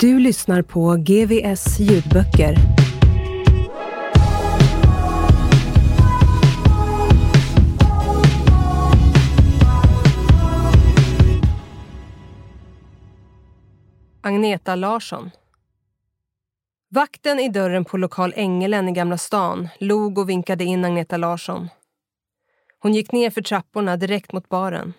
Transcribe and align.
Du 0.00 0.18
lyssnar 0.18 0.62
på 0.62 0.96
GVS 0.96 1.80
ljudböcker. 1.80 2.56
Agneta 14.20 14.74
Larsson 14.74 15.30
Vakten 16.88 17.40
i 17.40 17.48
dörren 17.48 17.84
på 17.84 17.96
lokal 17.96 18.32
Ängelen 18.36 18.88
i 18.88 18.92
Gamla 18.92 19.18
stan 19.18 19.68
log 19.78 20.18
och 20.18 20.28
vinkade 20.28 20.64
in 20.64 20.84
Agneta 20.84 21.16
Larsson. 21.16 21.68
Hon 22.78 22.94
gick 22.94 23.12
ner 23.12 23.30
för 23.30 23.42
trapporna 23.42 23.96
direkt 23.96 24.32
mot 24.32 24.48
baren. 24.48 24.92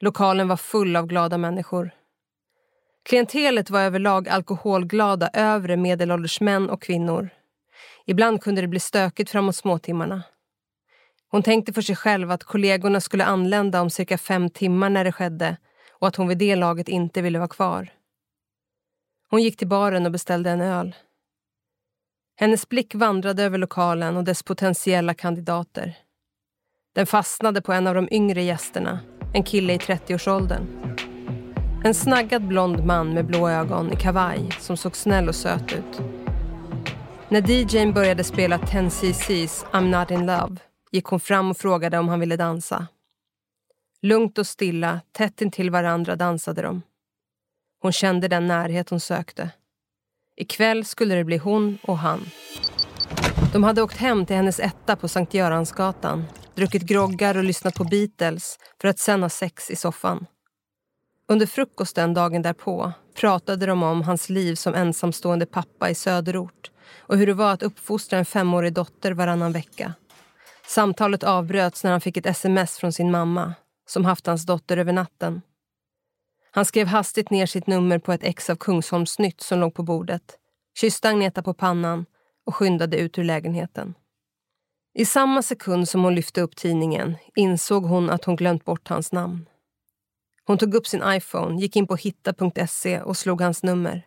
Lokalen 0.00 0.48
var 0.48 0.56
full 0.56 0.96
av 0.96 1.06
glada 1.06 1.38
människor. 1.38 1.90
Klientelet 3.06 3.70
var 3.70 3.80
överlag 3.80 4.28
alkoholglada 4.28 5.30
övre 5.32 5.76
medelålders 5.76 6.40
män 6.40 6.70
och 6.70 6.82
kvinnor. 6.82 7.28
Ibland 8.06 8.42
kunde 8.42 8.60
det 8.60 8.68
bli 8.68 8.80
stökigt 8.80 9.30
framåt 9.30 9.56
småtimmarna. 9.56 10.22
Hon 11.28 11.42
tänkte 11.42 11.72
för 11.72 11.82
sig 11.82 11.96
själv 11.96 12.30
att 12.30 12.44
kollegorna 12.44 13.00
skulle 13.00 13.24
anlända 13.24 13.80
om 13.80 13.90
cirka 13.90 14.18
fem 14.18 14.50
timmar 14.50 14.90
när 14.90 15.04
det 15.04 15.12
skedde 15.12 15.56
och 15.92 16.08
att 16.08 16.16
hon 16.16 16.28
vid 16.28 16.38
det 16.38 16.56
laget 16.56 16.88
inte 16.88 17.22
ville 17.22 17.38
vara 17.38 17.48
kvar. 17.48 17.88
Hon 19.30 19.42
gick 19.42 19.56
till 19.56 19.68
baren 19.68 20.06
och 20.06 20.12
beställde 20.12 20.50
en 20.50 20.60
öl. 20.60 20.94
Hennes 22.36 22.68
blick 22.68 22.94
vandrade 22.94 23.42
över 23.42 23.58
lokalen 23.58 24.16
och 24.16 24.24
dess 24.24 24.42
potentiella 24.42 25.14
kandidater. 25.14 25.98
Den 26.94 27.06
fastnade 27.06 27.62
på 27.62 27.72
en 27.72 27.86
av 27.86 27.94
de 27.94 28.08
yngre 28.10 28.42
gästerna, 28.42 29.00
en 29.34 29.44
kille 29.44 29.72
i 29.72 29.78
30-årsåldern. 29.78 30.66
En 31.84 31.94
snaggad 31.94 32.46
blond 32.46 32.84
man 32.84 33.14
med 33.14 33.26
blå 33.26 33.48
ögon 33.48 33.92
i 33.92 33.96
kavaj 33.96 34.48
som 34.60 34.76
såg 34.76 34.96
snäll 34.96 35.28
och 35.28 35.34
söt 35.34 35.72
ut. 35.72 36.00
När 37.28 37.50
DJn 37.50 37.92
började 37.92 38.24
spela 38.24 38.58
10cc's 38.58 39.64
I'm 39.72 40.00
not 40.00 40.10
in 40.10 40.26
love 40.26 40.56
gick 40.92 41.04
hon 41.04 41.20
fram 41.20 41.50
och 41.50 41.56
frågade 41.56 41.98
om 41.98 42.08
han 42.08 42.20
ville 42.20 42.36
dansa. 42.36 42.86
Lugnt 44.02 44.38
och 44.38 44.46
stilla, 44.46 45.00
tätt 45.12 45.42
intill 45.42 45.70
varandra 45.70 46.16
dansade 46.16 46.62
de. 46.62 46.82
Hon 47.82 47.92
kände 47.92 48.28
den 48.28 48.46
närhet 48.46 48.90
hon 48.90 49.00
sökte. 49.00 49.50
Ikväll 50.36 50.84
skulle 50.84 51.14
det 51.14 51.24
bli 51.24 51.36
hon 51.36 51.78
och 51.82 51.98
han. 51.98 52.20
De 53.52 53.64
hade 53.64 53.82
åkt 53.82 53.96
hem 53.96 54.26
till 54.26 54.36
hennes 54.36 54.60
etta 54.60 54.96
på 54.96 55.08
Sankt 55.08 55.34
Göransgatan 55.34 56.24
druckit 56.56 56.82
groggar 56.82 57.36
och 57.36 57.44
lyssnat 57.44 57.74
på 57.74 57.84
Beatles 57.84 58.58
för 58.80 58.88
att 58.88 58.98
sen 58.98 59.22
ha 59.22 59.28
sex 59.28 59.70
i 59.70 59.76
soffan. 59.76 60.26
Under 61.28 61.46
frukosten 61.46 62.14
dagen 62.14 62.42
därpå 62.42 62.92
pratade 63.14 63.66
de 63.66 63.82
om 63.82 64.02
hans 64.02 64.28
liv 64.28 64.54
som 64.54 64.74
ensamstående 64.74 65.46
pappa 65.46 65.90
i 65.90 65.94
söderort 65.94 66.70
och 66.98 67.18
hur 67.18 67.26
det 67.26 67.34
var 67.34 67.52
att 67.52 67.62
uppfostra 67.62 68.18
en 68.18 68.24
femårig 68.24 68.72
dotter 68.72 69.12
varannan 69.12 69.52
vecka. 69.52 69.94
Samtalet 70.66 71.24
avbröts 71.24 71.84
när 71.84 71.90
han 71.90 72.00
fick 72.00 72.16
ett 72.16 72.26
sms 72.26 72.78
från 72.78 72.92
sin 72.92 73.10
mamma 73.10 73.54
som 73.88 74.04
haft 74.04 74.26
hans 74.26 74.46
dotter 74.46 74.76
över 74.76 74.92
natten. 74.92 75.42
Han 76.50 76.64
skrev 76.64 76.86
hastigt 76.86 77.30
ner 77.30 77.46
sitt 77.46 77.66
nummer 77.66 77.98
på 77.98 78.12
ett 78.12 78.24
ex 78.24 78.50
av 78.50 78.56
Kungsholmsnytt 78.56 79.40
som 79.40 79.58
låg 79.58 79.74
på 79.74 79.82
bordet, 79.82 80.38
kysste 80.80 81.08
Agneta 81.08 81.42
på 81.42 81.54
pannan 81.54 82.06
och 82.46 82.54
skyndade 82.54 82.96
ut 82.96 83.18
ur 83.18 83.24
lägenheten. 83.24 83.94
I 84.94 85.04
samma 85.04 85.42
sekund 85.42 85.88
som 85.88 86.04
hon 86.04 86.14
lyfte 86.14 86.40
upp 86.40 86.56
tidningen 86.56 87.16
insåg 87.34 87.84
hon 87.84 88.10
att 88.10 88.24
hon 88.24 88.36
glömt 88.36 88.64
bort 88.64 88.88
hans 88.88 89.12
namn. 89.12 89.46
Hon 90.46 90.58
tog 90.58 90.74
upp 90.74 90.86
sin 90.86 91.02
iPhone, 91.06 91.60
gick 91.60 91.76
in 91.76 91.86
på 91.86 91.96
hitta.se 91.96 93.00
och 93.00 93.16
slog 93.16 93.40
hans 93.40 93.62
nummer. 93.62 94.06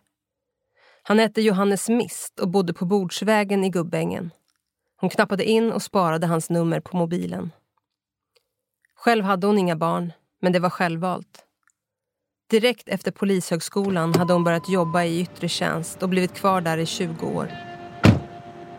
Han 1.04 1.20
hette 1.20 1.42
Johannes 1.42 1.90
Mist 1.90 2.40
och 2.40 2.50
bodde 2.50 2.74
på 2.74 2.86
Bordsvägen 2.86 3.64
i 3.64 3.70
Gubbängen. 3.70 4.32
Hon 4.98 5.10
knappade 5.10 5.44
in 5.44 5.72
och 5.72 5.82
sparade 5.82 6.28
hans 6.28 6.50
nummer 6.50 6.80
på 6.80 6.98
mobilen. 6.98 7.52
Själv 8.96 9.26
hade 9.26 9.48
hon 9.48 9.58
inga 9.58 9.76
barn, 9.76 10.14
men 10.42 10.54
det 10.54 10.60
var 10.60 10.70
självvalt. 10.70 11.46
Direkt 12.50 12.90
efter 12.90 13.12
Polishögskolan 13.12 14.16
hade 14.16 14.34
hon 14.34 14.44
börjat 14.44 14.70
jobba 14.70 15.04
i 15.04 15.22
yttre 15.22 15.48
tjänst 15.48 16.04
och 16.04 16.10
blivit 16.10 16.34
kvar 16.34 16.62
där 16.62 16.78
i 16.78 16.86
20 16.86 17.26
år. 17.28 17.52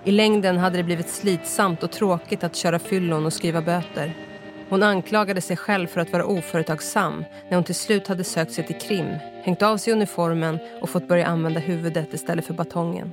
I 0.04 0.10
längden 0.10 0.58
hade 0.58 0.76
det 0.76 0.84
blivit 0.84 1.08
slitsamt 1.08 1.82
och 1.82 1.92
tråkigt 1.92 2.44
att 2.44 2.56
köra 2.56 2.78
fyllon 2.78 3.26
och 3.26 3.32
skriva 3.32 3.62
böter. 3.62 4.29
Hon 4.70 4.82
anklagade 4.82 5.40
sig 5.40 5.56
själv 5.56 5.86
för 5.86 6.00
att 6.00 6.12
vara 6.12 6.24
oföretagsam 6.24 7.24
när 7.48 7.54
hon 7.54 7.64
till 7.64 7.74
slut 7.74 8.06
hade 8.06 8.24
sökt 8.24 8.52
sig 8.52 8.66
till 8.66 8.78
krim, 8.78 9.06
hängt 9.42 9.62
av 9.62 9.76
sig 9.76 9.92
uniformen 9.92 10.58
och 10.80 10.90
fått 10.90 11.08
börja 11.08 11.26
använda 11.26 11.60
huvudet 11.60 12.14
istället 12.14 12.46
för 12.46 12.54
batongen. 12.54 13.10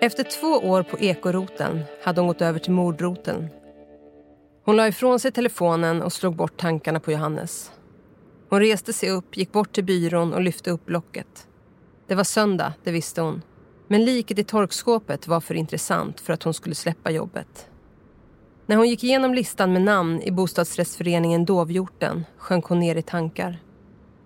Efter 0.00 0.24
två 0.24 0.46
år 0.46 0.82
på 0.82 0.98
ekoroten 0.98 1.84
hade 2.02 2.20
hon 2.20 2.28
gått 2.28 2.42
över 2.42 2.58
till 2.58 2.72
mordroten. 2.72 3.48
Hon 4.64 4.76
la 4.76 4.88
ifrån 4.88 5.20
sig 5.20 5.32
telefonen 5.32 6.02
och 6.02 6.12
slog 6.12 6.36
bort 6.36 6.56
tankarna 6.56 7.00
på 7.00 7.12
Johannes. 7.12 7.72
Hon 8.48 8.60
reste 8.60 8.92
sig 8.92 9.10
upp, 9.10 9.36
gick 9.36 9.52
bort 9.52 9.72
till 9.72 9.84
byrån 9.84 10.34
och 10.34 10.40
lyfte 10.40 10.70
upp 10.70 10.90
locket. 10.90 11.46
Det 12.06 12.14
var 12.14 12.24
söndag, 12.24 12.72
det 12.84 12.90
visste 12.90 13.20
hon. 13.20 13.42
Men 13.88 14.04
liket 14.04 14.38
i 14.38 14.44
torkskåpet 14.44 15.28
var 15.28 15.40
för 15.40 15.54
intressant 15.54 16.20
för 16.20 16.32
att 16.32 16.42
hon 16.42 16.54
skulle 16.54 16.74
släppa 16.74 17.10
jobbet. 17.10 17.68
När 18.66 18.76
hon 18.76 18.88
gick 18.88 19.04
igenom 19.04 19.34
listan 19.34 19.72
med 19.72 19.82
namn 19.82 20.22
i 20.22 20.30
bostadsrättsföreningen 20.30 21.44
Dovhjorten 21.44 22.24
sjönk 22.36 22.64
hon 22.64 22.80
ner 22.80 22.96
i 22.96 23.02
tankar. 23.02 23.58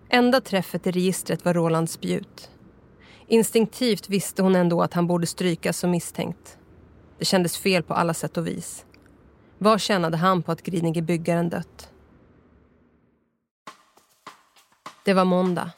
Enda 0.08 0.40
träffet 0.40 0.86
i 0.86 0.90
registret 0.90 1.44
var 1.44 1.54
Roland 1.54 1.90
Spjut. 1.90 2.50
Instinktivt 3.26 4.08
visste 4.08 4.42
hon 4.42 4.56
ändå 4.56 4.82
att 4.82 4.94
han 4.94 5.06
borde 5.06 5.26
strykas 5.26 5.78
som 5.78 5.90
misstänkt. 5.90 6.58
Det 7.18 7.24
kändes 7.24 7.58
fel 7.58 7.82
på 7.82 7.94
alla 7.94 8.14
sätt 8.14 8.36
och 8.36 8.46
vis. 8.46 8.84
Vad 9.58 9.80
tjänade 9.80 10.16
han 10.16 10.42
på 10.42 10.52
att 10.52 10.62
grinige 10.62 11.02
byggaren 11.02 11.48
dött? 11.48 11.90
Det 15.04 15.14
var 15.14 15.24
måndag. 15.24 15.70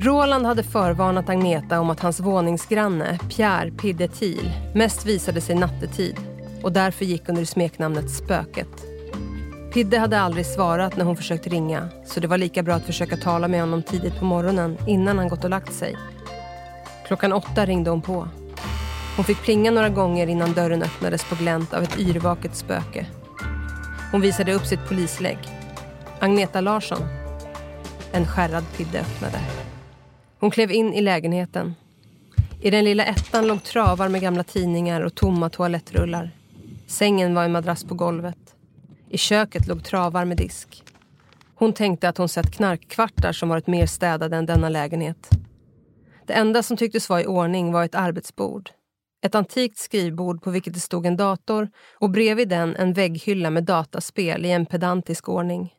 Roland 0.00 0.46
hade 0.46 0.62
förvarnat 0.62 1.28
Agneta 1.28 1.80
om 1.80 1.90
att 1.90 2.00
hans 2.00 2.20
våningsgranne, 2.20 3.18
Pierre 3.36 3.70
Pidde 3.70 4.08
Thiel, 4.08 4.50
mest 4.74 5.06
visade 5.06 5.40
sig 5.40 5.54
nattetid 5.54 6.35
och 6.66 6.72
därför 6.72 7.04
gick 7.04 7.28
under 7.28 7.44
smeknamnet 7.44 8.10
Spöket. 8.10 8.68
Pidde 9.72 9.98
hade 9.98 10.20
aldrig 10.20 10.46
svarat 10.46 10.96
när 10.96 11.04
hon 11.04 11.16
försökt 11.16 11.46
ringa 11.46 11.88
så 12.06 12.20
det 12.20 12.26
var 12.26 12.38
lika 12.38 12.62
bra 12.62 12.74
att 12.74 12.86
försöka 12.86 13.16
tala 13.16 13.48
med 13.48 13.60
honom 13.60 13.82
tidigt 13.82 14.18
på 14.18 14.24
morgonen 14.24 14.78
innan 14.86 15.18
han 15.18 15.28
gått 15.28 15.44
och 15.44 15.50
lagt 15.50 15.72
sig. 15.72 15.96
Klockan 17.06 17.32
åtta 17.32 17.66
ringde 17.66 17.90
hon 17.90 18.02
på. 18.02 18.28
Hon 19.16 19.24
fick 19.24 19.42
plinga 19.42 19.70
några 19.70 19.88
gånger 19.88 20.26
innan 20.26 20.52
dörren 20.52 20.82
öppnades 20.82 21.24
på 21.24 21.34
glänt 21.34 21.74
av 21.74 21.82
ett 21.82 21.98
yrvaket 21.98 22.56
spöke. 22.56 23.06
Hon 24.12 24.20
visade 24.20 24.52
upp 24.52 24.66
sitt 24.66 24.88
polislägg. 24.88 25.38
Agneta 26.20 26.60
Larsson. 26.60 27.02
En 28.12 28.26
skärrad 28.26 28.64
Pidde 28.76 29.00
öppnade. 29.00 29.38
Hon 30.40 30.50
klev 30.50 30.70
in 30.70 30.94
i 30.94 31.00
lägenheten. 31.00 31.74
I 32.60 32.70
den 32.70 32.84
lilla 32.84 33.04
ettan 33.04 33.46
låg 33.46 33.62
travar 33.62 34.08
med 34.08 34.20
gamla 34.20 34.44
tidningar 34.44 35.00
och 35.00 35.14
tomma 35.14 35.50
toalettrullar. 35.50 36.35
Sängen 36.86 37.34
var 37.34 37.44
en 37.44 37.52
madrass 37.52 37.84
på 37.84 37.94
golvet. 37.94 38.56
I 39.10 39.18
köket 39.18 39.66
låg 39.66 39.84
travar 39.84 40.24
med 40.24 40.36
disk. 40.36 40.84
Hon 41.54 41.72
tänkte 41.72 42.08
att 42.08 42.18
hon 42.18 42.28
sett 42.28 42.52
knarkkvartar 42.52 43.32
som 43.32 43.48
varit 43.48 43.66
mer 43.66 43.86
städade 43.86 44.36
än 44.36 44.46
denna 44.46 44.68
lägenhet. 44.68 45.30
Det 46.26 46.32
enda 46.32 46.62
som 46.62 46.76
tycktes 46.76 47.08
vara 47.08 47.22
i 47.22 47.26
ordning 47.26 47.72
var 47.72 47.84
ett 47.84 47.94
arbetsbord. 47.94 48.70
Ett 49.22 49.34
antikt 49.34 49.78
skrivbord 49.78 50.42
på 50.42 50.50
vilket 50.50 50.74
det 50.74 50.80
stod 50.80 51.06
en 51.06 51.16
dator 51.16 51.68
och 51.98 52.10
bredvid 52.10 52.48
den 52.48 52.76
en 52.76 52.92
vägghylla 52.92 53.50
med 53.50 53.64
dataspel 53.64 54.44
i 54.44 54.50
en 54.50 54.66
pedantisk 54.66 55.28
ordning. 55.28 55.74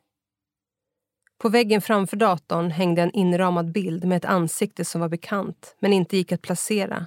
På 1.37 1.49
väggen 1.49 1.81
framför 1.81 2.17
datorn 2.17 2.71
hängde 2.71 3.01
en 3.01 3.11
inramad 3.11 3.71
bild 3.71 4.05
med 4.05 4.17
ett 4.17 4.25
ansikte 4.25 4.85
som 4.85 5.01
var 5.01 5.09
bekant 5.09 5.75
men 5.79 5.93
inte 5.93 6.17
gick 6.17 6.31
att 6.31 6.41
placera 6.41 7.05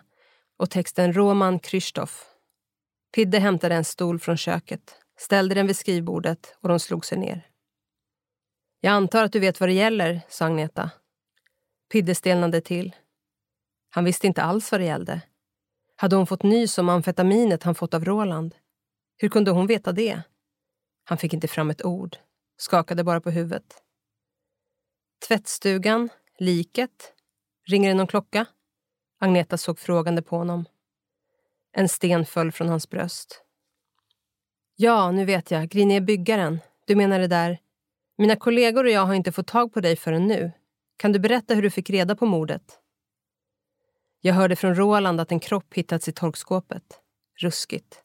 och 0.59 0.71
texten 0.71 1.13
Roman 1.13 1.59
Krzysztof. 1.59 2.30
Pidde 3.13 3.39
hämtade 3.39 3.75
en 3.75 3.85
stol 3.85 4.19
från 4.19 4.37
köket, 4.37 4.97
ställde 5.19 5.55
den 5.55 5.67
vid 5.67 5.77
skrivbordet 5.77 6.57
och 6.61 6.69
de 6.69 6.81
slog 6.81 7.07
sig 7.07 7.19
ner. 7.19 7.47
Jag 8.81 8.93
antar 8.93 9.25
att 9.25 9.33
du 9.33 9.41
vet 9.41 9.61
vad 9.61 9.69
det 9.69 9.73
gäller, 9.73 10.21
sa 10.29 10.47
Agneta. 10.47 10.91
Pidde 11.93 12.15
stelnade 12.15 12.61
till. 12.61 12.97
Han 13.91 14.05
visste 14.05 14.27
inte 14.27 14.43
alls 14.43 14.73
vad 14.73 14.81
det 14.81 14.85
gällde. 14.85 15.21
Hade 15.97 16.17
hon 16.17 16.27
fått 16.27 16.43
nys 16.43 16.79
om 16.79 16.89
amfetaminet 16.89 17.63
han 17.63 17.75
fått 17.75 17.95
av 17.95 18.05
Roland? 18.05 18.55
Hur 19.17 19.29
kunde 19.29 19.51
hon 19.51 19.67
veta 19.67 19.93
det? 19.93 20.23
Han 21.05 21.19
fick 21.19 21.35
inte 21.35 21.49
fram 21.49 21.71
ett 21.71 21.85
ord, 21.85 22.17
skakade 22.57 23.05
bara 23.05 23.21
på 23.21 23.31
huvudet. 23.31 23.83
Tvättstugan, 25.29 26.09
liket. 26.39 27.15
Ringer 27.67 27.89
det 27.89 27.95
någon 27.95 28.07
klocka? 28.07 28.47
Agneta 29.19 29.59
såg 29.59 29.79
frågande 29.79 30.23
på 30.23 30.37
honom. 30.37 30.65
En 31.73 31.89
sten 31.89 32.27
föll 32.27 32.53
från 32.53 32.69
hans 32.69 32.91
bröst. 32.91 33.43
Ja, 34.77 35.11
nu 35.11 35.25
vet 35.25 35.51
jag. 35.51 35.69
Grini 35.69 35.97
är 35.97 36.01
byggaren. 36.01 36.61
Du 36.87 36.97
menar 36.97 37.19
det 37.19 37.27
där... 37.27 37.59
Mina 38.19 38.37
kollegor 38.37 38.85
och 38.85 38.91
jag 38.91 39.07
har 39.07 39.15
inte 39.15 39.33
fått 39.33 39.47
tag 39.47 39.73
på 39.73 39.81
dig 39.81 39.97
förrän 39.97 40.27
nu. 40.27 40.53
Kan 40.97 41.13
du 41.13 41.19
berätta 41.19 41.55
hur 41.55 41.63
du 41.63 41.71
fick 41.71 41.91
reda 41.91 42.17
på 42.17 42.27
mordet? 42.27 42.79
Jag 44.21 44.35
hörde 44.35 44.57
från 44.57 44.75
Roland 44.75 45.21
att 45.21 45.33
en 45.33 45.41
kropp 45.41 45.75
hittats 45.75 46.09
i 46.09 46.13
torkskåpet. 46.13 47.01
Ruskigt. 47.39 48.03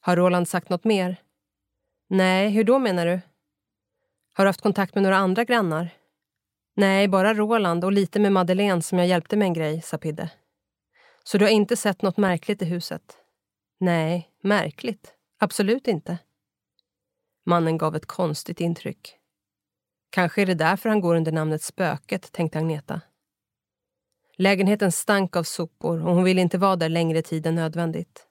Har 0.00 0.16
Roland 0.16 0.48
sagt 0.48 0.68
något 0.68 0.84
mer? 0.84 1.16
Nej, 2.08 2.50
hur 2.50 2.64
då 2.64 2.78
menar 2.78 3.06
du? 3.06 3.20
Har 4.34 4.44
du 4.44 4.48
haft 4.48 4.60
kontakt 4.60 4.94
med 4.94 5.02
några 5.02 5.16
andra 5.16 5.44
grannar? 5.44 5.90
Nej, 6.76 7.08
bara 7.08 7.34
Roland 7.34 7.84
och 7.84 7.92
lite 7.92 8.20
med 8.20 8.32
Madeleine 8.32 8.82
som 8.82 8.98
jag 8.98 9.06
hjälpte 9.06 9.36
med 9.36 9.46
en 9.46 9.54
grej, 9.54 9.82
sa 9.82 9.98
Pidde. 9.98 10.30
Så 11.28 11.38
du 11.38 11.44
har 11.44 11.52
inte 11.52 11.76
sett 11.76 12.02
något 12.02 12.16
märkligt 12.16 12.62
i 12.62 12.64
huset? 12.64 13.16
Nej, 13.80 14.30
märkligt? 14.42 15.14
Absolut 15.38 15.88
inte. 15.88 16.18
Mannen 17.46 17.78
gav 17.78 17.96
ett 17.96 18.06
konstigt 18.06 18.60
intryck. 18.60 19.16
Kanske 20.10 20.42
är 20.42 20.46
det 20.46 20.54
därför 20.54 20.88
han 20.88 21.00
går 21.00 21.14
under 21.16 21.32
namnet 21.32 21.62
Spöket, 21.62 22.32
tänkte 22.32 22.58
Agneta. 22.58 23.00
Lägenheten 24.36 24.92
stank 24.92 25.36
av 25.36 25.42
sopor 25.42 26.06
och 26.06 26.14
hon 26.14 26.24
ville 26.24 26.40
inte 26.40 26.58
vara 26.58 26.76
där 26.76 26.88
längre 26.88 27.22
tid 27.22 27.46
än 27.46 27.54
nödvändigt. 27.54 28.26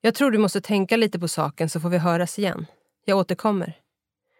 Jag 0.00 0.14
tror 0.14 0.30
du 0.30 0.38
måste 0.38 0.60
tänka 0.60 0.96
lite 0.96 1.18
på 1.18 1.28
saken 1.28 1.68
så 1.68 1.80
får 1.80 1.88
vi 1.88 1.98
höras 1.98 2.38
igen. 2.38 2.66
Jag 3.04 3.18
återkommer. 3.18 3.78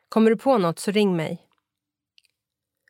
Kommer 0.09 0.31
du 0.31 0.37
på 0.37 0.59
något 0.59 0.79
så 0.79 0.91
ring 0.91 1.17
mig. 1.17 1.47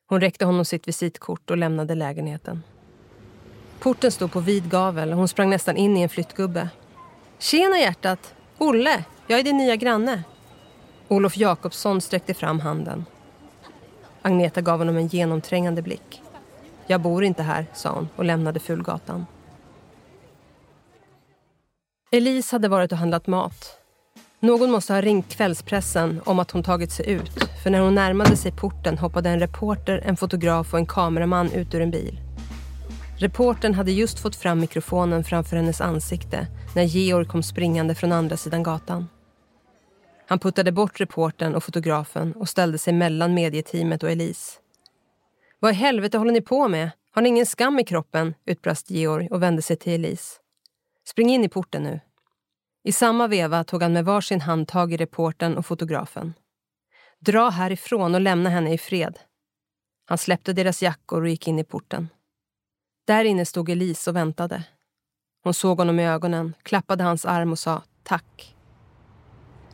Hon 0.06 0.20
räckte 0.20 0.44
honom 0.44 0.64
sitt 0.64 0.88
visitkort 0.88 1.50
och 1.50 1.56
lämnade 1.56 1.94
lägenheten. 1.94 2.62
Porten 3.78 4.12
stod 4.12 4.32
på 4.32 4.40
vid 4.40 4.70
gavel 4.70 5.12
och 5.12 5.18
hon 5.18 5.28
sprang 5.28 5.50
nästan 5.50 5.76
in 5.76 5.96
i 5.96 6.02
en 6.02 6.08
flyttgubbe. 6.08 6.68
Tjena 7.38 7.78
hjärtat! 7.78 8.34
Olle, 8.58 9.04
jag 9.26 9.38
är 9.38 9.44
din 9.44 9.56
nya 9.56 9.76
granne. 9.76 10.22
Olof 11.08 11.36
Jakobsson 11.36 12.00
sträckte 12.00 12.34
fram 12.34 12.60
handen. 12.60 13.04
Agneta 14.22 14.60
gav 14.60 14.78
honom 14.78 14.96
en 14.96 15.06
genomträngande 15.06 15.82
blick. 15.82 16.22
Jag 16.86 17.00
bor 17.00 17.24
inte 17.24 17.42
här, 17.42 17.66
sa 17.74 17.90
hon 17.90 18.08
och 18.16 18.24
lämnade 18.24 18.60
Fulgatan. 18.60 19.26
Elise 22.10 22.54
hade 22.54 22.68
varit 22.68 22.92
och 22.92 22.98
handlat 22.98 23.26
mat. 23.26 23.78
Någon 24.40 24.70
måste 24.70 24.92
ha 24.92 25.00
ringt 25.00 25.28
kvällspressen 25.28 26.20
om 26.24 26.38
att 26.38 26.50
hon 26.50 26.62
tagit 26.62 26.92
sig 26.92 27.10
ut 27.10 27.32
för 27.62 27.70
när 27.70 27.80
hon 27.80 27.94
närmade 27.94 28.36
sig 28.36 28.52
porten 28.52 28.98
hoppade 28.98 29.30
en 29.30 29.40
reporter, 29.40 30.02
en 30.04 30.16
fotograf 30.16 30.72
och 30.72 30.78
en 30.78 30.86
kameraman 30.86 31.52
ut 31.52 31.74
ur 31.74 31.80
en 31.80 31.90
bil. 31.90 32.20
Reportern 33.20 33.74
hade 33.74 33.92
just 33.92 34.18
fått 34.18 34.36
fram 34.36 34.60
mikrofonen 34.60 35.24
framför 35.24 35.56
hennes 35.56 35.80
ansikte 35.80 36.46
när 36.74 36.82
Georg 36.82 37.26
kom 37.26 37.42
springande 37.42 37.94
från 37.94 38.12
andra 38.12 38.36
sidan 38.36 38.62
gatan. 38.62 39.08
Han 40.26 40.38
puttade 40.38 40.72
bort 40.72 41.00
reporten 41.00 41.54
och 41.54 41.64
fotografen 41.64 42.32
och 42.32 42.48
ställde 42.48 42.78
sig 42.78 42.92
mellan 42.92 43.34
medieteamet 43.34 44.02
och 44.02 44.10
Elise. 44.10 44.58
Vad 45.58 45.72
i 45.72 45.74
helvete 45.74 46.18
håller 46.18 46.32
ni 46.32 46.40
på 46.40 46.68
med? 46.68 46.90
Har 47.10 47.22
ni 47.22 47.28
ingen 47.28 47.46
skam 47.46 47.78
i 47.78 47.84
kroppen? 47.84 48.34
utbrast 48.44 48.90
Georg 48.90 49.28
och 49.30 49.42
vände 49.42 49.62
sig 49.62 49.76
till 49.76 49.92
Elise. 49.92 50.36
Spring 51.08 51.30
in 51.30 51.44
i 51.44 51.48
porten 51.48 51.82
nu. 51.82 52.00
I 52.84 52.92
samma 52.92 53.26
veva 53.26 53.64
tog 53.64 53.82
han 53.82 53.92
med 53.92 54.04
varsin 54.04 54.40
hand 54.40 54.68
tag 54.68 54.92
i 54.92 54.96
reporten 54.96 55.56
och 55.56 55.66
fotografen. 55.66 56.34
Dra 57.20 57.50
härifrån 57.50 58.14
och 58.14 58.20
lämna 58.20 58.50
henne 58.50 58.72
i 58.72 58.78
fred. 58.78 59.18
Han 60.06 60.18
släppte 60.18 60.52
deras 60.52 60.82
jackor 60.82 61.22
och 61.22 61.28
gick 61.28 61.48
in 61.48 61.58
i 61.58 61.64
porten. 61.64 62.08
Där 63.08 63.24
inne 63.24 63.44
stod 63.44 63.70
Elise 63.70 64.10
och 64.10 64.16
väntade. 64.16 64.62
Hon 65.44 65.54
såg 65.54 65.78
honom 65.78 66.00
i 66.00 66.08
ögonen, 66.08 66.54
klappade 66.62 67.04
hans 67.04 67.24
arm 67.24 67.52
och 67.52 67.58
sa 67.58 67.82
tack. 68.02 68.56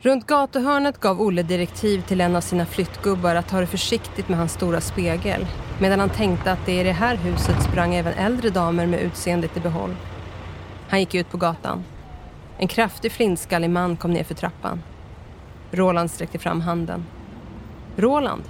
Runt 0.00 0.26
gatuhörnet 0.26 1.00
gav 1.00 1.20
Olle 1.20 1.42
direktiv 1.42 2.02
till 2.02 2.20
en 2.20 2.36
av 2.36 2.40
sina 2.40 2.66
flyttgubbar 2.66 3.34
att 3.34 3.48
ta 3.48 3.60
det 3.60 3.66
försiktigt 3.66 4.28
med 4.28 4.38
hans 4.38 4.52
stora 4.52 4.80
spegel 4.80 5.46
medan 5.80 6.00
han 6.00 6.10
tänkte 6.10 6.52
att 6.52 6.66
det 6.66 6.80
i 6.80 6.82
det 6.82 6.92
här 6.92 7.16
huset 7.16 7.62
sprang 7.62 7.94
även 7.94 8.12
äldre 8.12 8.50
damer 8.50 8.86
med 8.86 9.00
utseendet 9.00 9.56
i 9.56 9.60
behåll. 9.60 9.96
Han 10.88 11.00
gick 11.00 11.14
ut 11.14 11.30
på 11.30 11.36
gatan. 11.36 11.84
En 12.58 12.68
kraftig 12.68 13.12
flintskallig 13.12 13.70
man 13.70 13.96
kom 13.96 14.12
ner 14.12 14.24
för 14.24 14.34
trappan. 14.34 14.82
Roland 15.70 16.10
sträckte 16.10 16.38
fram 16.38 16.60
handen. 16.60 17.04
Roland, 17.96 18.44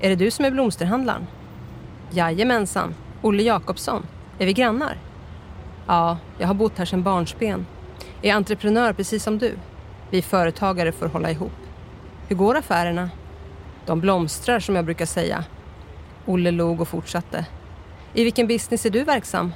är 0.00 0.08
det 0.08 0.16
du 0.16 0.30
som 0.30 0.44
är 0.44 0.50
blomsterhandlaren? 0.50 1.26
Jajamensan, 2.10 2.94
Olle 3.22 3.42
Jakobsson. 3.42 4.06
Är 4.38 4.46
vi 4.46 4.52
grannar? 4.52 4.98
Ja, 5.86 6.18
jag 6.38 6.46
har 6.46 6.54
bott 6.54 6.78
här 6.78 6.84
sedan 6.84 7.02
barnsben. 7.02 7.66
Är 8.22 8.34
entreprenör 8.34 8.92
precis 8.92 9.22
som 9.22 9.38
du. 9.38 9.58
Vi 10.10 10.22
företagare 10.22 10.92
får 10.92 11.06
hålla 11.06 11.30
ihop. 11.30 11.52
Hur 12.28 12.36
går 12.36 12.56
affärerna? 12.56 13.10
De 13.86 14.00
blomstrar 14.00 14.60
som 14.60 14.76
jag 14.76 14.84
brukar 14.84 15.06
säga. 15.06 15.44
Olle 16.26 16.50
log 16.50 16.80
och 16.80 16.88
fortsatte. 16.88 17.46
I 18.14 18.24
vilken 18.24 18.46
business 18.46 18.86
är 18.86 18.90
du 18.90 19.04
verksam? 19.04 19.52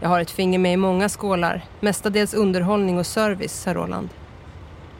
Jag 0.00 0.08
har 0.08 0.20
ett 0.20 0.30
finger 0.30 0.58
med 0.58 0.72
i 0.72 0.76
många 0.76 1.08
skålar, 1.08 1.64
mestadels 1.80 2.34
underhållning 2.34 2.98
och 2.98 3.06
service, 3.06 3.52
sa 3.52 3.74
Roland. 3.74 4.08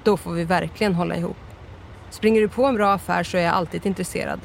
Då 0.04 0.16
får 0.16 0.32
vi 0.32 0.44
verkligen 0.44 0.94
hålla 0.94 1.16
ihop. 1.16 1.37
Springer 2.11 2.40
du 2.40 2.49
på 2.49 2.64
en 2.64 2.75
bra 2.75 2.92
affär 2.92 3.23
så 3.23 3.37
är 3.37 3.42
jag 3.42 3.54
alltid 3.54 3.87
intresserad. 3.87 4.40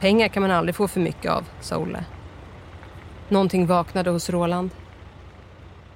Pengar 0.00 0.28
kan 0.28 0.42
man 0.42 0.50
aldrig 0.50 0.74
få 0.74 0.88
för 0.88 1.00
mycket 1.00 1.32
av, 1.32 1.44
sa 1.60 1.76
Olle. 1.76 2.04
Någonting 3.34 3.66
vaknade 3.66 4.10
hos 4.10 4.30
Roland. 4.30 4.70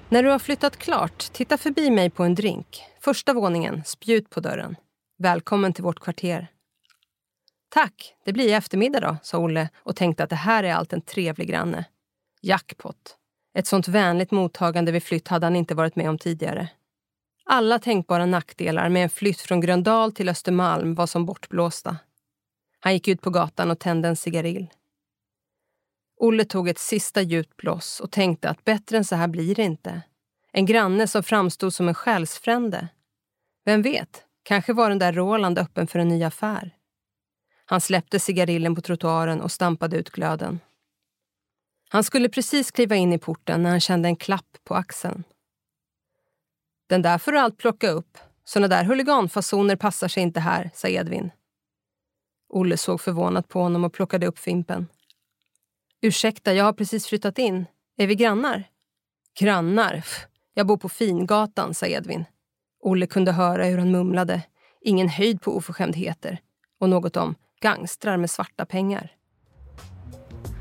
När 0.09 0.23
du 0.23 0.29
har 0.29 0.39
flyttat 0.39 0.77
klart, 0.77 1.19
titta 1.33 1.59
förbi 1.59 1.91
mig 1.91 2.11
på 2.11 2.25
en 2.25 2.35
drink. 2.35 2.83
Första 3.01 3.33
våningen, 3.33 3.83
spjut 3.85 4.31
på 4.31 4.41
dörren. 4.41 4.77
Välkommen 5.19 5.73
till 5.73 5.85
vårt 5.85 6.01
kvarter. 6.01 6.47
Tack, 7.69 8.15
det 8.25 8.33
blir 8.33 8.49
i 8.49 8.53
eftermiddag 8.53 9.01
då, 9.01 9.17
sa 9.23 9.39
Olle 9.39 9.69
och 9.77 9.97
tänkte 9.97 10.25
att 10.25 10.31
det 10.31 10.37
här 10.37 10.65
är 10.65 10.75
allt 10.75 10.93
en 10.93 11.01
trevlig 11.01 11.49
granne. 11.49 11.85
Jackpot. 12.43 13.17
Ett 13.55 13.67
sånt 13.67 13.89
vänligt 13.89 14.31
mottagande 14.31 14.93
vid 14.93 15.03
flytt 15.03 15.29
hade 15.29 15.47
han 15.47 15.57
inte 15.57 15.75
varit 15.75 15.97
med 15.97 16.09
om 16.09 16.19
tidigare. 16.19 16.69
Alla 17.45 17.79
tänkbara 17.79 18.27
nackdelar 18.27 18.89
med 18.89 19.03
en 19.03 19.11
flytt 19.11 19.41
från 19.41 19.61
Gröndal 19.61 20.13
till 20.13 20.29
Östermalm 20.29 20.95
var 20.95 21.07
som 21.07 21.27
bortblåsta. 21.27 21.97
Han 22.81 22.93
gick 22.93 23.09
ut 23.09 23.21
på 23.21 23.31
gatan 23.31 23.71
och 23.71 23.79
tände 23.79 24.09
en 24.09 24.17
cigarill. 24.17 24.69
Olle 26.21 26.45
tog 26.45 26.69
ett 26.69 26.79
sista 26.79 27.23
djupt 27.23 27.57
blås 27.57 28.01
och 28.01 28.11
tänkte 28.11 28.51
att 28.51 28.65
bättre 28.65 28.97
än 28.97 29.05
så 29.05 29.17
här 29.17 29.29
blir 29.29 29.55
det 29.55 29.63
inte. 29.63 30.03
En 30.53 30.67
granne 30.67 31.07
som 31.07 31.23
framstod 31.23 31.75
som 31.75 31.89
en 31.89 31.95
själsfrände. 31.95 32.89
Vem 33.65 33.83
vet, 33.83 34.25
kanske 34.43 34.73
var 34.73 34.89
den 34.89 34.99
där 34.99 35.13
Roland 35.13 35.59
öppen 35.59 35.87
för 35.87 35.99
en 35.99 36.09
ny 36.09 36.25
affär. 36.25 36.75
Han 37.65 37.81
släppte 37.81 38.21
cigarillen 38.21 38.75
på 38.75 38.81
trottoaren 38.81 39.41
och 39.41 39.53
stampade 39.53 39.97
ut 39.97 40.11
glöden. 40.11 40.61
Han 41.89 42.05
skulle 42.05 42.29
precis 42.29 42.71
kliva 42.71 42.97
in 42.97 43.13
i 43.13 43.19
porten 43.19 43.63
när 43.63 43.71
han 43.71 43.81
kände 43.81 44.09
en 44.09 44.17
klapp 44.17 44.59
på 44.65 44.75
axeln. 44.75 45.25
Den 46.87 47.03
där 47.03 47.19
får 47.19 47.33
du 47.33 47.39
allt 47.39 47.59
plocka 47.59 47.91
upp. 47.91 48.19
Såna 48.45 48.69
där 48.69 48.85
huliganfasoner 48.85 49.77
passar 49.77 50.09
sig 50.09 50.23
inte 50.23 50.41
här, 50.41 50.71
sa 50.75 50.89
Edvin. 50.89 51.31
Olle 52.49 52.77
såg 52.77 53.01
förvånat 53.01 53.49
på 53.49 53.61
honom 53.61 53.85
och 53.85 53.93
plockade 53.93 54.27
upp 54.27 54.39
fimpen. 54.39 54.87
Ursäkta, 56.01 56.53
jag 56.55 56.65
har 56.65 56.73
precis 56.73 57.07
flyttat 57.07 57.39
in. 57.39 57.67
Är 57.97 58.07
vi 58.07 58.15
grannar? 58.15 58.65
Grannar? 59.41 60.05
Jag 60.55 60.67
bor 60.67 60.77
på 60.77 60.89
Fingatan, 60.89 61.75
sa 61.75 61.87
Edvin. 61.87 62.25
Olle 62.81 63.07
kunde 63.07 63.33
höra 63.33 63.65
hur 63.65 63.79
han 63.79 63.91
mumlade. 63.91 64.43
Ingen 64.81 65.09
höjd 65.09 65.41
på 65.41 65.57
oförskämdheter. 65.57 66.39
Och 66.81 66.89
något 66.89 67.17
om 67.17 67.35
gangstrar 67.61 68.17
med 68.17 68.31
svarta 68.31 68.67
pengar. 68.67 69.13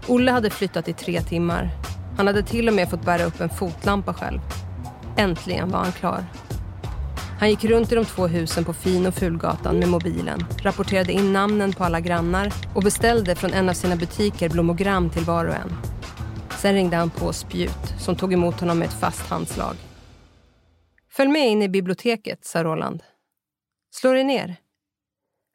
Olle 0.08 0.32
hade 0.32 0.50
flyttat 0.50 0.88
i 0.88 0.94
tre 0.94 1.22
timmar. 1.22 1.70
Han 2.18 2.28
hade 2.28 2.44
till 2.44 2.68
och 2.68 2.74
med 2.74 2.90
fått 2.90 3.06
bära 3.06 3.24
upp 3.24 3.42
en 3.42 3.50
fotlampa 3.50 4.14
själv. 4.14 4.40
Äntligen 5.18 5.70
var 5.70 5.80
han 5.80 5.92
klar. 5.92 6.26
Han 7.40 7.50
gick 7.50 7.64
runt 7.64 7.92
i 7.92 7.96
de 7.96 8.06
två 8.06 8.28
husen 8.28 8.66
på 8.66 8.74
Fin 8.74 9.06
och 9.06 9.14
Fulgatan 9.14 9.80
med 9.80 9.90
mobilen, 9.90 10.40
rapporterade 10.62 11.12
in 11.12 11.34
namnen 11.34 11.74
på 11.74 11.84
alla 11.84 12.00
grannar 12.00 12.54
och 12.76 12.84
beställde 12.84 13.36
från 13.36 13.54
en 13.54 13.70
av 13.70 13.74
sina 13.74 13.96
butiker 13.96 14.50
blommogram 14.50 15.10
till 15.10 15.24
var 15.24 15.46
och 15.46 15.56
en. 15.56 15.74
Sen 16.58 16.74
ringde 16.74 16.98
han 16.98 17.10
på 17.10 17.34
Spjut 17.34 17.94
som 18.00 18.16
tog 18.16 18.34
emot 18.34 18.60
honom 18.60 18.80
med 18.80 18.88
ett 18.88 19.00
fast 19.00 19.30
handslag. 19.30 19.76
Följ 21.10 21.30
med 21.30 21.48
in 21.48 21.62
i 21.62 21.70
biblioteket, 21.70 22.46
sa 22.46 22.64
Roland. 22.64 23.04
Slå 23.92 24.14
dig 24.14 24.24
ner. 24.24 24.56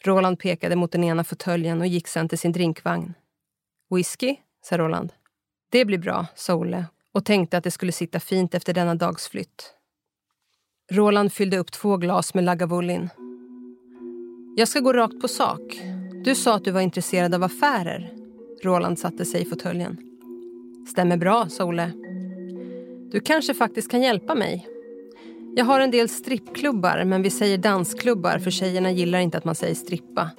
Roland 0.05 0.39
pekade 0.39 0.77
mot 0.77 0.93
den 0.93 1.05
ena 1.05 1.25
fåtöljen 1.25 1.81
och 1.81 1.87
gick 1.87 2.09
sen 2.09 2.29
till 2.29 2.39
sin 2.39 2.53
drinkvagn. 2.53 3.15
Whisky, 3.91 4.37
sa 4.65 4.79
Roland. 4.79 5.13
Det 5.71 5.85
blir 5.85 5.99
bra, 5.99 6.27
sa 6.35 6.55
Olle 6.55 6.85
och 7.13 7.25
tänkte 7.25 7.57
att 7.57 7.65
det 7.65 7.71
skulle 7.71 7.93
sitta 7.93 8.21
fint 8.21 8.55
efter 8.55 8.75
denna 8.75 8.95
dags 8.95 9.29
flytt. 9.29 9.75
Roland 10.91 11.33
fyllde 11.33 11.59
upp 11.59 11.73
två 11.73 11.97
glas 11.97 12.35
med 12.35 12.45
Lagavulin. 12.45 13.09
Jag 14.57 14.69
ska 14.69 14.81
gå 14.81 14.93
rakt 14.93 15.21
på 15.21 15.29
sak. 15.29 15.81
Du 16.25 16.35
sa 16.35 16.55
att 16.55 16.65
du 16.65 16.71
var 16.71 16.81
intresserad 16.81 17.35
av 17.35 17.43
affärer. 17.43 18.13
Roland 18.65 18.99
satte 18.99 19.25
sig 19.25 19.43
i 19.43 19.45
fåtöljen. 19.45 19.97
Stämmer 20.91 21.17
bra, 21.17 21.49
sa 21.49 21.65
Olle. 21.65 21.93
Du 23.13 23.21
kanske 23.21 23.55
faktiskt 23.55 23.91
kan 23.91 24.03
hjälpa 24.03 24.35
mig. 24.35 24.67
Jag 25.57 25.65
har 25.65 25.81
en 25.81 25.91
del 25.91 26.09
strippklubbar, 26.09 27.05
men 27.05 27.23
vi 27.23 27.31
säger 27.31 27.59
dansklubbar 27.59 28.39
för 28.39 28.51
tjejerna 28.51 28.91
gillar 28.91 29.19
inte 29.19 29.39
att 29.39 29.45
man 29.45 29.55
säger 29.55 29.75
strippa. 29.75 30.31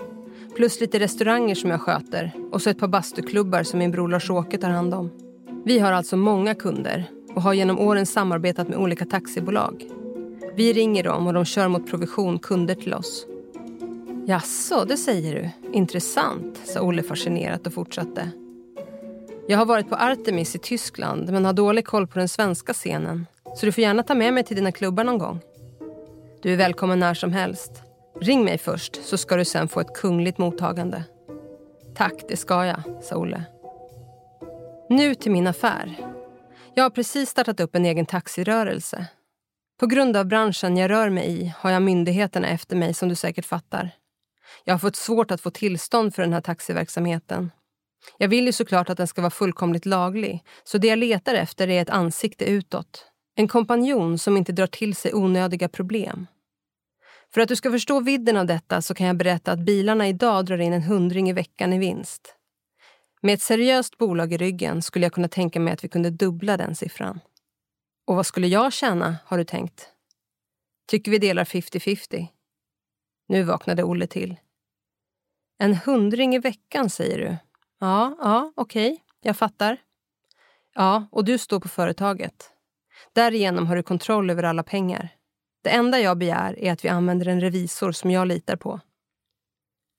Plus 0.56 0.80
lite 0.82 1.00
restauranger 1.00 1.56
som 1.56 1.70
jag 1.70 1.82
sköter 1.82 2.32
och 2.52 2.62
så 2.62 2.70
ett 2.70 2.80
par 2.80 2.88
bastuklubbar 2.88 3.64
som 3.64 3.80
min 3.80 3.92
bror 3.92 4.08
Lars-Åke 4.08 4.58
tar 4.58 4.70
hand 4.70 4.94
om. 4.94 5.12
Vi 5.66 5.80
har 5.80 5.92
alltså 5.92 6.18
många 6.18 6.56
kunder 6.56 7.10
och 7.36 7.42
har 7.42 7.54
genom 7.54 7.80
åren 7.80 8.06
samarbetat 8.06 8.68
med 8.68 8.78
olika 8.78 9.06
taxibolag. 9.06 10.03
Vi 10.56 10.74
ringer 10.74 11.04
dem 11.04 11.28
och 11.28 11.34
de 11.34 11.46
kör 11.46 11.68
mot 11.68 11.88
provision 11.88 12.40
kunder 12.40 12.76
till 12.76 12.94
oss. 12.94 13.26
Jaså, 14.26 14.86
det 14.86 14.98
säger 14.98 15.36
du? 15.36 15.50
Intressant, 15.74 16.62
sa 16.64 16.82
Olle 16.82 17.04
fascinerat 17.04 17.68
och 17.68 17.74
fortsatte. 17.74 18.32
Jag 19.48 19.58
har 19.58 19.66
varit 19.66 19.90
på 19.90 19.96
Artemis 19.96 20.56
i 20.56 20.60
Tyskland 20.60 21.32
men 21.32 21.46
har 21.46 21.54
dålig 21.54 21.86
koll 21.86 22.08
på 22.08 22.20
den 22.20 22.30
svenska 22.30 22.74
scenen. 22.74 23.28
Så 23.56 23.66
du 23.66 23.72
får 23.72 23.82
gärna 23.82 24.04
ta 24.04 24.16
med 24.16 24.34
mig 24.34 24.44
till 24.44 24.56
dina 24.56 24.72
klubbar 24.72 25.04
någon 25.04 25.18
gång. 25.18 25.40
Du 26.42 26.54
är 26.54 26.58
välkommen 26.58 27.00
när 27.00 27.14
som 27.14 27.32
helst. 27.32 27.72
Ring 28.22 28.46
mig 28.46 28.58
först 28.58 29.06
så 29.06 29.18
ska 29.18 29.36
du 29.36 29.46
sen 29.46 29.68
få 29.68 29.80
ett 29.80 29.94
kungligt 29.94 30.38
mottagande. 30.38 31.04
Tack, 31.96 32.14
det 32.30 32.38
ska 32.38 32.66
jag, 32.66 32.82
sa 33.02 33.16
Olle. 33.16 33.44
Nu 34.90 35.16
till 35.16 35.32
min 35.32 35.48
affär. 35.48 35.98
Jag 36.74 36.84
har 36.84 36.90
precis 36.90 37.30
startat 37.30 37.60
upp 37.60 37.76
en 37.76 37.86
egen 37.86 38.06
taxirörelse. 38.06 39.08
På 39.80 39.88
grund 39.88 40.18
av 40.18 40.26
branschen 40.26 40.78
jag 40.78 40.90
rör 40.92 41.10
mig 41.10 41.28
i 41.28 41.54
har 41.58 41.72
jag 41.72 41.82
myndigheterna 41.82 42.48
efter 42.48 42.76
mig 42.76 42.94
som 42.94 43.10
du 43.10 43.16
säkert 43.16 43.46
fattar. 43.46 43.92
Jag 44.64 44.74
har 44.74 44.80
fått 44.80 44.96
svårt 44.96 45.32
att 45.32 45.42
få 45.42 45.52
tillstånd 45.52 46.16
för 46.16 46.22
den 46.22 46.34
här 46.34 46.42
taxiverksamheten. 46.42 47.52
Jag 48.18 48.28
vill 48.28 48.46
ju 48.46 48.52
såklart 48.52 48.90
att 48.90 48.98
den 48.98 49.08
ska 49.08 49.22
vara 49.22 49.32
fullkomligt 49.32 49.86
laglig, 49.86 50.44
så 50.64 50.78
det 50.78 50.88
jag 50.88 51.00
letar 51.00 51.34
efter 51.34 51.70
är 51.70 51.82
ett 51.82 51.90
ansikte 51.90 52.46
utåt. 52.46 53.06
En 53.36 53.48
kompanjon 53.48 54.18
som 54.18 54.38
inte 54.38 54.52
drar 54.52 54.68
till 54.68 54.96
sig 54.96 55.14
onödiga 55.14 55.70
problem. 55.70 56.28
För 57.34 57.42
att 57.42 57.50
du 57.50 57.56
ska 57.56 57.72
förstå 57.72 58.00
vidden 58.00 58.38
av 58.38 58.46
detta 58.46 58.82
så 58.82 58.94
kan 58.94 59.08
jag 59.08 59.18
berätta 59.18 59.52
att 59.52 59.60
bilarna 59.60 60.08
idag 60.08 60.46
drar 60.46 60.58
in 60.58 60.74
en 60.74 60.84
hundring 60.84 61.30
i 61.30 61.34
veckan 61.34 61.74
i 61.74 61.78
vinst. 61.78 62.36
Med 63.22 63.34
ett 63.34 63.42
seriöst 63.42 63.98
bolag 63.98 64.34
i 64.34 64.38
ryggen 64.38 64.82
skulle 64.82 65.06
jag 65.06 65.14
kunna 65.14 65.28
tänka 65.28 65.60
mig 65.60 65.74
att 65.74 65.84
vi 65.84 65.88
kunde 65.88 66.10
dubbla 66.10 66.58
den 66.58 66.76
siffran. 66.76 67.20
Och 68.06 68.16
vad 68.16 68.26
skulle 68.26 68.48
jag 68.48 68.74
tjäna, 68.74 69.18
har 69.26 69.38
du 69.38 69.44
tänkt? 69.44 69.90
Tycker 70.88 71.12
vi 71.12 71.18
delar 71.18 71.44
50-50? 71.44 72.28
Nu 73.28 73.44
vaknade 73.44 73.84
Olle 73.84 74.08
till. 74.08 74.36
En 75.58 75.76
hundring 75.76 76.36
i 76.36 76.40
veckan, 76.40 76.90
säger 76.90 77.18
du? 77.18 77.38
Ja, 77.80 78.18
ja, 78.20 78.54
okej, 78.56 78.92
okay. 78.92 79.04
jag 79.22 79.38
fattar. 79.38 79.78
Ja, 80.74 81.08
och 81.12 81.26
du 81.26 81.38
står 81.38 81.60
på 81.60 81.68
företaget. 81.68 82.52
Därigenom 83.14 83.68
har 83.68 83.76
du 83.76 83.84
kontroll 83.84 84.30
över 84.30 84.44
alla 84.44 84.64
pengar. 84.64 85.10
Det 85.64 85.70
enda 85.70 86.00
jag 86.00 86.18
begär 86.18 86.60
är 86.60 86.74
att 86.74 86.86
vi 86.86 86.90
använder 86.90 87.28
en 87.28 87.42
revisor 87.42 87.92
som 87.92 88.12
jag 88.12 88.28
litar 88.28 88.56
på. 88.56 88.80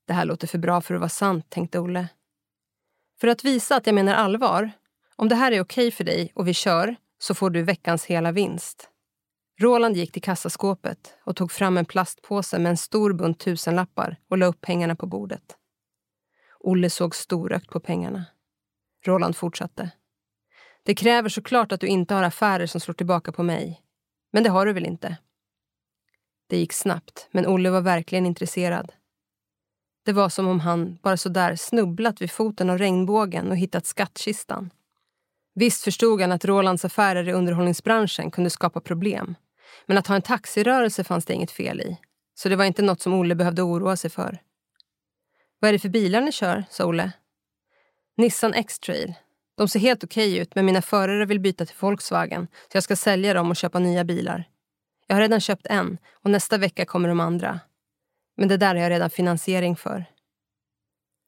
Det 0.07 0.13
här 0.13 0.25
låter 0.25 0.47
för 0.47 0.59
bra 0.59 0.81
för 0.81 0.95
att 0.95 1.01
vara 1.01 1.09
sant, 1.09 1.51
tänkte 1.51 1.79
Olle. 1.79 2.09
För 3.21 3.29
att 3.29 3.45
visa 3.45 3.77
att 3.77 3.87
jag 3.87 3.95
menar 3.95 4.15
allvar, 4.15 4.71
om 5.17 5.29
det 5.29 5.35
här 5.35 5.53
är 5.53 5.61
okej 5.61 5.87
okay 5.87 5.91
för 5.91 6.05
dig 6.05 6.33
och 6.35 6.49
vi 6.49 6.55
kör, 6.55 6.97
så 7.19 7.35
får 7.35 7.51
du 7.51 7.63
veckans 7.63 8.05
hela 8.05 8.33
vinst. 8.33 8.91
Roland 9.61 9.97
gick 9.97 10.13
till 10.13 10.23
kassaskåpet 10.23 11.15
och 11.25 11.37
tog 11.37 11.53
fram 11.53 11.77
en 11.77 11.85
plastpåse 11.85 12.59
med 12.59 12.71
en 12.71 12.77
stor 12.77 13.13
bunt 13.13 13.41
tusenlappar 13.41 14.17
och 14.29 14.39
la 14.39 14.47
upp 14.47 14.61
pengarna 14.61 14.97
på 14.97 15.07
bordet. 15.07 15.57
Olle 16.61 16.91
såg 16.91 17.15
storögt 17.15 17.71
på 17.71 17.81
pengarna. 17.81 18.25
Roland 19.07 19.37
fortsatte. 19.37 19.91
Det 20.83 20.95
kräver 20.95 21.29
såklart 21.29 21.73
att 21.73 21.81
du 21.81 21.87
inte 21.87 22.15
har 22.15 22.23
affärer 22.23 22.67
som 22.67 22.81
slår 22.81 22.95
tillbaka 22.95 23.33
på 23.33 23.43
mig. 23.43 23.83
Men 24.33 24.43
det 24.43 24.51
har 24.51 24.67
du 24.67 24.73
väl 24.73 24.87
inte? 24.87 25.17
Det 26.47 26.57
gick 26.57 26.73
snabbt, 26.73 27.29
men 27.31 27.47
Olle 27.47 27.71
var 27.71 27.81
verkligen 27.81 28.27
intresserad. 28.27 28.93
Det 30.05 30.13
var 30.13 30.29
som 30.29 30.49
om 30.49 30.61
han 30.61 30.99
bara 31.03 31.17
sådär 31.17 31.57
snubblat 31.57 32.23
vid 32.23 32.31
foten 32.31 32.71
av 32.71 32.79
regnbågen 32.79 33.51
och 33.51 33.57
hittat 33.57 33.87
skattkistan. 33.87 34.71
Visst 35.55 35.85
förstod 35.85 36.21
han 36.21 36.33
att 36.33 36.45
Rolands 36.45 36.85
affärer 36.85 37.29
i 37.29 37.33
underhållningsbranschen 37.33 38.31
kunde 38.31 38.51
skapa 38.51 38.81
problem. 38.81 39.35
Men 39.87 39.99
att 39.99 40.07
ha 40.07 40.15
en 40.15 40.23
taxirörelse 40.23 41.05
fanns 41.05 41.25
det 41.25 41.35
inget 41.35 41.51
fel 41.51 41.81
i. 41.81 41.97
Så 42.35 42.49
det 42.49 42.57
var 42.57 42.65
inte 42.65 42.83
något 42.83 43.01
som 43.01 43.15
Olle 43.15 43.35
behövde 43.35 43.63
oroa 43.63 43.97
sig 43.97 44.11
för. 44.11 44.39
Vad 45.59 45.69
är 45.69 45.73
det 45.73 45.79
för 45.79 45.89
bilar 45.89 46.21
ni 46.21 46.33
kör? 46.33 46.65
sa 46.71 46.85
Olle. 46.85 47.13
Nissan 48.17 48.55
X-Trail. 48.55 49.15
De 49.57 49.69
ser 49.69 49.81
helt 49.81 50.05
okej 50.05 50.29
okay 50.31 50.43
ut, 50.43 50.55
men 50.55 50.67
mina 50.67 50.83
förare 50.83 51.27
vill 51.27 51.41
byta 51.41 51.67
till 51.67 51.77
Volkswagen 51.81 52.47
så 52.73 52.77
jag 52.77 52.85
ska 52.85 52.97
sälja 52.97 53.35
dem 53.35 53.51
och 53.51 53.57
köpa 53.57 53.79
nya 53.79 54.05
bilar. 54.05 54.49
Jag 55.07 55.17
har 55.17 55.21
redan 55.21 55.41
köpt 55.41 55.67
en 55.67 55.99
och 56.13 56.31
nästa 56.31 56.59
vecka 56.59 56.85
kommer 56.85 57.09
de 57.09 57.21
andra. 57.21 57.61
Men 58.37 58.49
det 58.49 58.57
där 58.57 58.75
har 58.75 58.83
jag 58.83 58.91
redan 58.91 59.11
finansiering 59.11 59.77
för. 59.77 60.05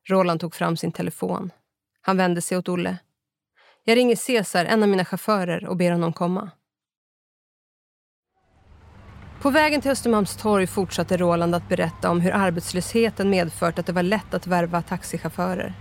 Roland 0.09 0.41
tog 0.41 0.55
fram 0.55 0.77
sin 0.77 0.93
telefon. 0.93 1.51
Han 2.01 2.17
vände 2.17 2.43
sig 2.43 2.59
åt 2.59 2.69
Olle. 2.69 2.99
Jag 3.89 3.97
ringer 3.97 4.17
Cesar, 4.17 4.65
en 4.65 4.83
av 4.83 4.89
mina 4.89 5.05
chaufförer, 5.05 5.67
och 5.67 5.77
ber 5.77 5.91
honom 5.91 6.13
komma. 6.13 6.51
På 9.41 9.51
vägen 9.51 9.81
till 9.81 9.91
Östermalmstorg 9.91 10.67
fortsatte 10.67 11.17
Roland 11.17 11.55
att 11.55 11.69
berätta 11.69 12.11
om 12.11 12.21
hur 12.21 12.31
arbetslösheten 12.35 13.31
medfört 13.31 13.79
att 13.79 13.87
det 13.87 13.93
var 13.93 14.03
lätt 14.03 14.35
att 14.35 14.47
värva 14.47 14.83
taxichaufförer. 14.83 15.75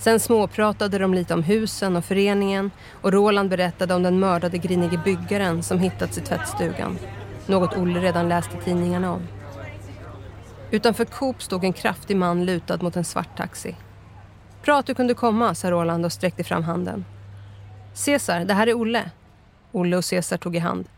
Sen 0.00 0.20
småpratade 0.20 0.98
de 0.98 1.14
lite 1.14 1.34
om 1.34 1.42
husen 1.42 1.96
och 1.96 2.04
föreningen 2.04 2.70
och 3.02 3.12
Roland 3.12 3.50
berättade 3.50 3.94
om 3.94 4.02
den 4.02 4.18
mördade 4.18 4.58
grinige 4.58 5.00
byggaren 5.04 5.62
som 5.62 5.78
hittats 5.78 6.18
i 6.18 6.20
tvättstugan. 6.20 6.98
Något 7.46 7.76
Olle 7.76 8.00
redan 8.00 8.28
läst 8.28 8.54
i 8.54 8.64
tidningarna 8.64 9.12
om. 9.12 9.22
Utanför 10.70 11.04
Coop 11.04 11.42
stod 11.42 11.64
en 11.64 11.72
kraftig 11.72 12.16
man 12.16 12.44
lutad 12.44 12.78
mot 12.82 12.96
en 12.96 13.04
svart 13.04 13.36
taxi. 13.36 13.76
Bra 14.64 14.78
att 14.78 14.86
du 14.86 14.94
kunde 14.94 15.14
komma, 15.14 15.54
sa 15.54 15.70
Roland 15.70 16.04
och 16.04 16.12
sträckte 16.12 16.44
fram 16.44 16.62
handen. 16.62 17.04
Cesar, 17.96 18.44
det 18.44 18.54
här 18.54 18.66
är 18.66 18.74
Olle. 18.74 19.10
Olle 19.72 19.96
och 19.96 20.04
Cesar 20.04 20.36
tog 20.36 20.56
i 20.56 20.58
hand. 20.58 20.88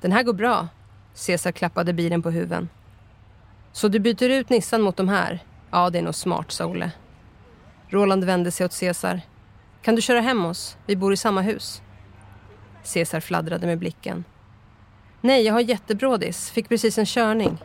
Den 0.00 0.12
här 0.12 0.22
går 0.22 0.32
bra. 0.32 0.68
Cesar 1.14 1.52
klappade 1.52 1.92
bilen 1.92 2.22
på 2.22 2.30
huven. 2.30 2.68
Så 3.72 3.88
du 3.88 3.98
byter 3.98 4.30
ut 4.30 4.48
Nissan 4.48 4.82
mot 4.82 4.96
de 4.96 5.08
här? 5.08 5.44
Ja, 5.70 5.90
det 5.90 5.98
är 5.98 6.02
nog 6.02 6.14
smart, 6.14 6.52
sa 6.52 6.66
Olle. 6.66 6.90
Roland 7.88 8.24
vände 8.24 8.50
sig 8.50 8.66
åt 8.66 8.72
Cesar. 8.72 9.20
Kan 9.82 9.94
du 9.94 10.02
köra 10.02 10.20
hem 10.20 10.44
oss? 10.44 10.76
Vi 10.86 10.96
bor 10.96 11.12
i 11.12 11.16
samma 11.16 11.40
hus. 11.40 11.82
Cesar 12.82 13.20
fladdrade 13.20 13.66
med 13.66 13.78
blicken. 13.78 14.24
Nej, 15.20 15.42
jag 15.42 15.52
har 15.52 15.60
jättebrådis. 15.60 16.50
Fick 16.50 16.68
precis 16.68 16.98
en 16.98 17.06
körning. 17.06 17.58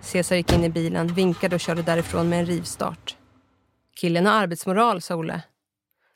Cesar 0.00 0.36
gick 0.36 0.52
in 0.52 0.64
i 0.64 0.68
bilen, 0.68 1.06
vinkade 1.06 1.54
och 1.54 1.60
körde 1.60 1.82
därifrån 1.82 2.28
med 2.28 2.40
en 2.40 2.46
rivstart. 2.46 3.16
Killen 3.96 4.26
har 4.26 4.32
arbetsmoral, 4.32 5.00
sa 5.00 5.16
Olle. 5.16 5.42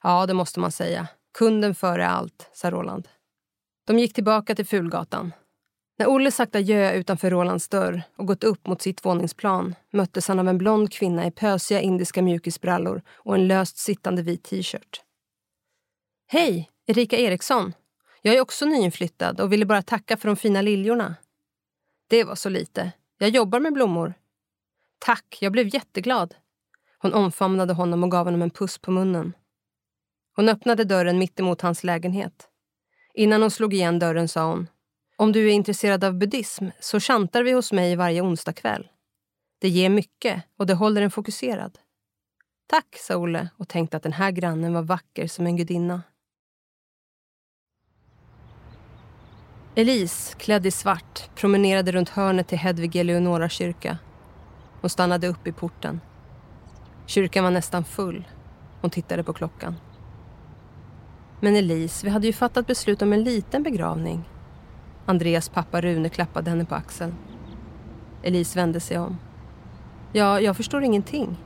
Ja, 0.03 0.27
det 0.27 0.35
måste 0.35 0.61
man 0.61 0.73
säga. 0.73 1.09
Kunden 1.37 1.75
före 1.75 2.07
allt, 2.07 2.51
sa 2.53 2.71
Roland. 2.71 3.09
De 3.87 3.99
gick 3.99 4.15
tillbaka 4.15 4.55
till 4.55 4.67
Fulgatan. 4.67 5.33
När 5.99 6.07
Olle 6.07 6.31
sagt 6.31 6.55
adjö 6.55 6.93
utanför 6.93 7.31
Rolands 7.31 7.69
dörr 7.69 8.03
och 8.17 8.27
gått 8.27 8.45
upp 8.45 8.67
mot 8.67 8.83
sitt 8.83 9.05
våningsplan 9.05 9.75
möttes 9.91 10.29
han 10.29 10.39
av 10.39 10.49
en 10.49 10.59
blond 10.59 10.93
kvinna 10.93 11.27
i 11.27 11.31
pösiga 11.31 11.81
indiska 11.81 12.23
mjukisbrallor 12.23 13.03
och 13.09 13.35
en 13.35 13.49
löst 13.49 13.79
sittande 13.79 14.23
vit 14.23 14.43
t-shirt. 14.43 15.03
Hej, 16.27 16.71
Erika 16.87 17.17
Eriksson. 17.17 17.73
Jag 18.23 18.35
är 18.35 18.41
också 18.41 18.67
nyinflyttad 18.67 19.41
och 19.41 19.53
ville 19.53 19.67
bara 19.67 19.83
tacka 19.83 20.17
för 20.17 20.29
de 20.29 20.37
fina 20.37 20.63
liljorna. 20.63 21.15
Det 22.09 22.25
var 22.25 22.35
så 22.35 22.49
lite. 22.49 22.93
Jag 23.19 23.31
jobbar 23.31 23.61
med 23.61 23.73
blommor. 23.73 24.15
Tack, 24.99 25.39
jag 25.41 25.53
blev 25.53 25.75
jätteglad. 25.75 26.35
Hon 26.99 27.13
omfamnade 27.15 27.73
honom 27.73 28.05
och 28.05 28.11
gav 28.11 28.25
honom 28.25 28.43
en 28.43 28.51
puss 28.51 28.79
på 28.79 28.91
munnen. 28.91 29.33
Hon 30.37 30.49
öppnade 30.49 30.85
dörren 30.85 31.19
mitt 31.19 31.41
emot 31.41 31.61
hans 31.61 31.85
lägenhet. 31.85 32.49
Innan 33.15 33.43
hon 33.43 33.51
slog 33.51 33.75
igen 33.75 33.99
dörren 33.99 34.29
sa 34.29 34.47
hon 34.47 34.69
om 35.17 35.33
du 35.33 35.49
är 35.49 35.53
intresserad 35.53 36.05
av 36.05 36.15
buddhism 36.15 36.67
så 36.81 37.01
chantar 37.01 37.43
vi 37.43 37.53
hos 37.53 37.73
mig 37.73 37.97
varje 37.97 38.23
onsdagkväll. 38.23 38.89
Det 39.59 39.69
ger 39.69 39.89
mycket 39.89 40.43
och 40.59 40.67
det 40.67 40.75
håller 40.75 41.03
en 41.03 41.11
fokuserad. 41.11 41.79
Tack, 42.67 42.97
sa 42.99 43.17
Olle 43.17 43.49
och 43.57 43.69
tänkte 43.69 43.97
att 43.97 44.03
den 44.03 44.13
här 44.13 44.31
grannen 44.31 44.73
var 44.73 44.83
vacker 44.83 45.27
som 45.27 45.47
en 45.47 45.57
gudinna. 45.57 46.03
Elise, 49.75 50.37
klädd 50.37 50.67
i 50.67 50.71
svart, 50.71 51.31
promenerade 51.35 51.93
runt 51.93 52.09
hörnet 52.09 52.49
till 52.49 52.59
Hedvig 52.59 52.97
Eleonora 52.97 53.49
kyrka. 53.49 53.99
Hon 54.81 54.91
stannade 54.91 55.29
upp 55.29 55.47
i 55.47 55.53
porten. 55.53 56.01
Kyrkan 57.07 57.45
var 57.45 57.51
nästan 57.51 57.85
full. 57.85 58.29
Hon 58.81 58.91
tittade 58.91 59.25
på 59.25 59.33
klockan. 59.33 59.75
Men 61.41 61.57
Elise, 61.57 62.07
vi 62.07 62.11
hade 62.11 62.27
ju 62.27 62.33
fattat 62.33 62.67
beslut 62.67 63.03
om 63.03 63.13
en 63.13 63.25
liten 63.25 63.63
begravning. 63.63 64.29
Andreas 65.07 65.49
pappa 65.49 65.81
Rune 65.81 66.09
klappade 66.09 66.51
henne 66.51 66.65
på 66.65 66.75
axeln. 66.75 67.15
Elise 68.23 68.59
vände 68.59 68.81
sig 68.81 68.99
om. 68.99 69.19
Ja, 70.13 70.41
jag 70.41 70.57
förstår 70.57 70.83
ingenting. 70.83 71.37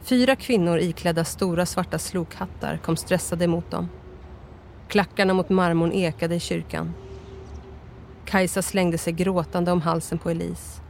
Fyra 0.00 0.36
kvinnor 0.36 0.78
iklädda 0.78 1.24
stora 1.24 1.66
svarta 1.66 1.98
slokhattar 1.98 2.76
kom 2.76 2.96
stressade 2.96 3.46
mot 3.46 3.70
dem. 3.70 3.88
Klackarna 4.88 5.34
mot 5.34 5.48
marmorn 5.48 5.92
ekade 5.92 6.34
i 6.34 6.40
kyrkan. 6.40 6.94
Kajsa 8.24 8.62
slängde 8.62 8.98
sig 8.98 9.12
gråtande 9.12 9.72
om 9.72 9.80
halsen 9.80 10.18
på 10.18 10.30
Elise. 10.30 10.82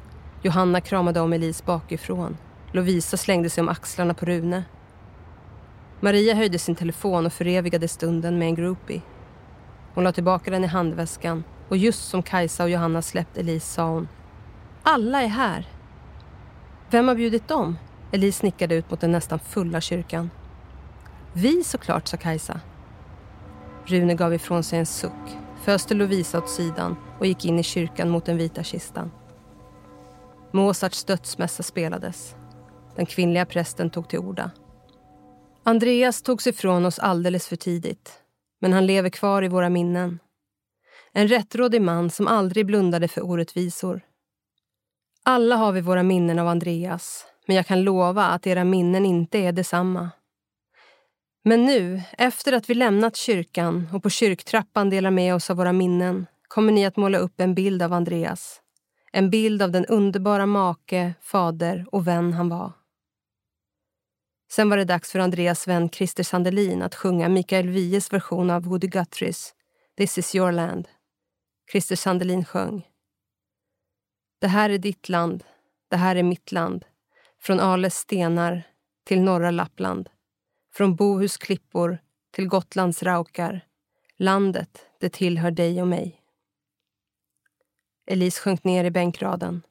Johanna 0.43 0.81
kramade 0.81 1.21
om 1.21 1.33
Elise 1.33 1.65
bakifrån. 1.65 2.37
Lovisa 2.73 3.17
slängde 3.17 3.51
sig 3.51 3.63
om 3.63 3.69
axlarna 3.69 4.15
på 4.15 4.27
Rune. 4.27 4.65
Maria 6.07 6.35
höjde 6.35 6.59
sin 6.59 6.75
telefon 6.75 7.27
och 7.27 7.33
förevigade 7.33 7.89
stunden 7.89 8.39
med 8.39 8.49
en 8.49 8.55
groupie. 8.55 9.03
Hon 9.95 10.05
la 10.05 10.13
tillbaka 10.13 10.51
den 10.51 10.65
i 10.65 10.67
handväskan 10.67 11.45
och 11.69 11.77
just 11.77 12.09
som 12.09 12.23
Kajsa 12.23 12.65
och 12.65 12.71
Johanna 12.71 13.03
släppt 13.03 13.39
Elise 13.39 13.67
sa 13.67 13.89
hon 13.89 14.09
Alla 14.83 15.23
är 15.23 15.27
här. 15.27 15.69
Vem 16.91 17.09
har 17.09 17.15
bjudit 17.15 17.49
dem? 17.49 17.79
Elise 18.13 18.47
nickade 18.47 18.75
ut 18.75 18.91
mot 18.91 19.01
den 19.01 19.13
nästan 19.13 19.39
fulla 19.39 19.81
kyrkan. 19.81 20.31
Vi 21.33 21.65
såklart, 21.65 22.09
sa 22.09 22.17
Kajsa. 22.17 22.61
Rune 23.87 24.15
gav 24.15 24.35
ifrån 24.35 24.63
sig 24.63 24.79
en 24.79 24.87
suck, 24.87 25.37
föste 25.63 25.95
Lovisa 25.95 26.39
åt 26.39 26.51
sidan 26.51 26.97
och 27.19 27.27
gick 27.27 27.45
in 27.45 27.59
i 27.59 27.63
kyrkan 27.63 28.09
mot 28.09 28.25
den 28.25 28.37
vita 28.37 28.63
kistan. 28.63 29.11
Mozarts 30.53 31.05
dödsmässa 31.05 31.63
spelades. 31.63 32.35
Den 32.97 33.07
kvinnliga 33.07 33.47
prästen 33.47 33.91
tog 33.91 34.09
till 34.09 34.19
orda. 34.19 34.51
Andreas 35.69 36.23
togs 36.23 36.47
ifrån 36.47 36.85
oss 36.85 36.99
alldeles 36.99 37.49
för 37.49 37.57
tidigt 37.57 38.13
men 38.61 38.73
han 38.73 38.87
lever 38.87 39.11
kvar 39.11 39.43
i 39.43 39.49
våra 39.49 39.69
minnen. 39.69 40.19
En 41.13 41.29
rättrådig 41.29 41.83
man 41.83 42.11
som 42.11 42.27
aldrig 42.27 42.67
blundade 42.67 43.09
för 43.09 43.25
orättvisor. 43.25 44.01
Alla 45.23 45.57
har 45.57 45.73
vi 45.73 45.81
våra 45.81 46.03
minnen 46.03 46.39
av 46.39 46.49
Andreas 46.49 47.27
men 47.47 47.57
jag 47.57 47.67
kan 47.67 47.83
lova 47.83 48.27
att 48.27 48.47
era 48.47 48.65
minnen 48.65 49.07
inte 49.07 49.39
är 49.39 49.53
detsamma. 49.53 50.11
Men 51.45 51.65
nu, 51.65 52.03
efter 52.19 52.53
att 52.53 52.71
vi 52.71 52.75
lämnat 52.75 53.17
kyrkan 53.17 53.89
och 53.93 54.03
på 54.03 54.11
kyrktrappan 54.11 54.91
delar 54.91 55.11
med 55.11 55.35
oss 55.35 55.51
av 55.51 55.57
våra 55.57 55.73
minnen 55.73 56.27
kommer 56.49 56.73
ni 56.73 56.87
att 56.87 56.97
måla 56.97 57.19
upp 57.19 57.41
en 57.41 57.55
bild 57.55 57.83
av 57.83 57.93
Andreas. 57.93 58.61
En 59.13 59.31
bild 59.31 59.63
av 59.63 59.71
den 59.71 59.87
underbara 59.87 60.47
make, 60.47 61.15
fader 61.21 61.87
och 61.93 62.07
vän 62.07 62.33
han 62.33 62.49
var. 62.49 62.73
Sen 64.57 64.69
var 64.69 64.77
det 64.77 64.85
dags 64.85 65.13
för 65.13 65.19
Andreas 65.19 65.69
vän 65.69 65.91
Christer 65.91 66.23
Sandelin 66.23 66.83
att 66.83 66.95
sjunga 66.95 67.29
Mikael 67.29 67.69
Wiehes 67.69 68.13
version 68.13 68.51
av 68.51 68.65
Woody 68.65 68.87
Guthrie's 68.87 69.53
This 69.97 70.19
is 70.19 70.35
your 70.35 70.53
land. 70.53 70.89
Christer 71.73 71.97
Sandelin 71.97 72.45
sjöng. 72.45 72.87
Det 74.41 74.47
här 74.47 74.71
är 74.71 74.79
ditt 74.79 75.09
land, 75.09 75.45
det 75.89 75.97
här 75.97 76.17
är 76.17 76.23
mitt 76.23 76.53
land. 76.53 76.85
Från 77.41 77.61
Ales 77.61 77.95
stenar 77.95 78.63
till 79.05 79.21
norra 79.21 79.51
Lappland. 79.51 80.09
Från 80.75 80.97
Bohus 80.97 81.37
klippor 81.37 81.99
till 82.31 82.49
Gotlands 82.49 83.03
raukar. 83.03 83.61
Landet, 84.17 84.87
det 85.01 85.09
tillhör 85.09 85.51
dig 85.51 85.83
och 85.83 85.89
mig. 85.89 86.23
Elise 88.07 88.41
sjönk 88.41 88.65
ner 88.65 88.85
i 88.85 88.91
bänkraden. 88.91 89.63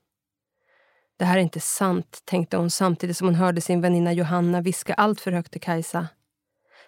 Det 1.18 1.26
här 1.26 1.38
är 1.38 1.42
inte 1.42 1.60
sant, 1.60 2.22
tänkte 2.26 2.58
hon 2.58 2.70
samtidigt 2.70 3.18
som 3.18 3.28
hon 3.28 3.36
hörde 3.36 3.62
sin 3.62 3.82
väninna 3.82 4.14
Johanna 4.14 4.62
viska 4.62 4.94
allt 4.94 5.22
för 5.22 5.32
högt 5.32 5.52
till 5.52 5.62
Kajsa. 5.62 6.08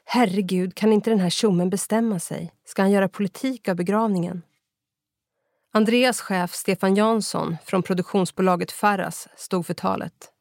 Herregud, 0.06 0.76
kan 0.76 0.94
inte 0.94 1.10
den 1.10 1.20
här 1.20 1.30
tjommen 1.30 1.70
bestämma 1.70 2.20
sig? 2.20 2.54
Ska 2.66 2.82
han 2.82 2.92
göra 2.92 3.10
politik 3.10 3.68
av 3.68 3.76
begravningen? 3.76 4.42
Andreas 5.74 6.22
chef 6.22 6.54
Stefan 6.54 6.96
Jansson 6.96 7.58
från 7.66 7.84
produktionsbolaget 7.84 8.72
Farras 8.72 9.28
stod 9.38 9.66
för 9.66 9.74
talet. 9.74 10.32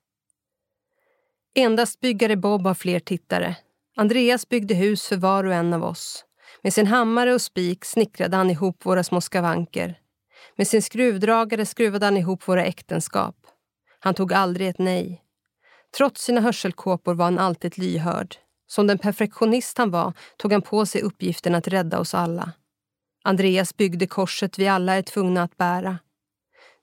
Endast 1.54 2.00
byggare 2.00 2.36
Bob 2.36 2.66
har 2.66 2.74
fler 2.74 3.00
tittare. 3.00 3.56
Andreas 3.96 4.48
byggde 4.48 4.74
hus 4.74 5.08
för 5.08 5.16
var 5.16 5.44
och 5.44 5.54
en 5.54 5.72
av 5.72 5.84
oss. 5.84 6.24
Med 6.62 6.72
sin 6.72 6.86
hammare 6.86 7.34
och 7.34 7.42
spik 7.42 7.84
snickrade 7.84 8.36
han 8.36 8.50
ihop 8.50 8.86
våra 8.86 9.04
små 9.04 9.20
skavanker. 9.20 9.98
Med 10.56 10.68
sin 10.68 10.82
skruvdragare 10.82 11.66
skruvade 11.66 12.06
han 12.06 12.16
ihop 12.16 12.48
våra 12.48 12.64
äktenskap. 12.64 13.36
Han 14.06 14.14
tog 14.14 14.32
aldrig 14.32 14.68
ett 14.68 14.78
nej. 14.78 15.22
Trots 15.96 16.22
sina 16.22 16.40
hörselkåpor 16.40 17.14
var 17.14 17.24
han 17.24 17.38
alltid 17.38 17.78
lyhörd. 17.78 18.36
Som 18.66 18.86
den 18.86 18.98
perfektionist 18.98 19.78
han 19.78 19.90
var 19.90 20.12
tog 20.36 20.52
han 20.52 20.62
på 20.62 20.86
sig 20.86 21.02
uppgiften 21.02 21.54
att 21.54 21.68
rädda 21.68 21.98
oss 21.98 22.14
alla. 22.14 22.52
Andreas 23.24 23.76
byggde 23.76 24.06
korset 24.06 24.58
vi 24.58 24.68
alla 24.68 24.94
är 24.94 25.02
tvungna 25.02 25.42
att 25.42 25.56
bära. 25.56 25.98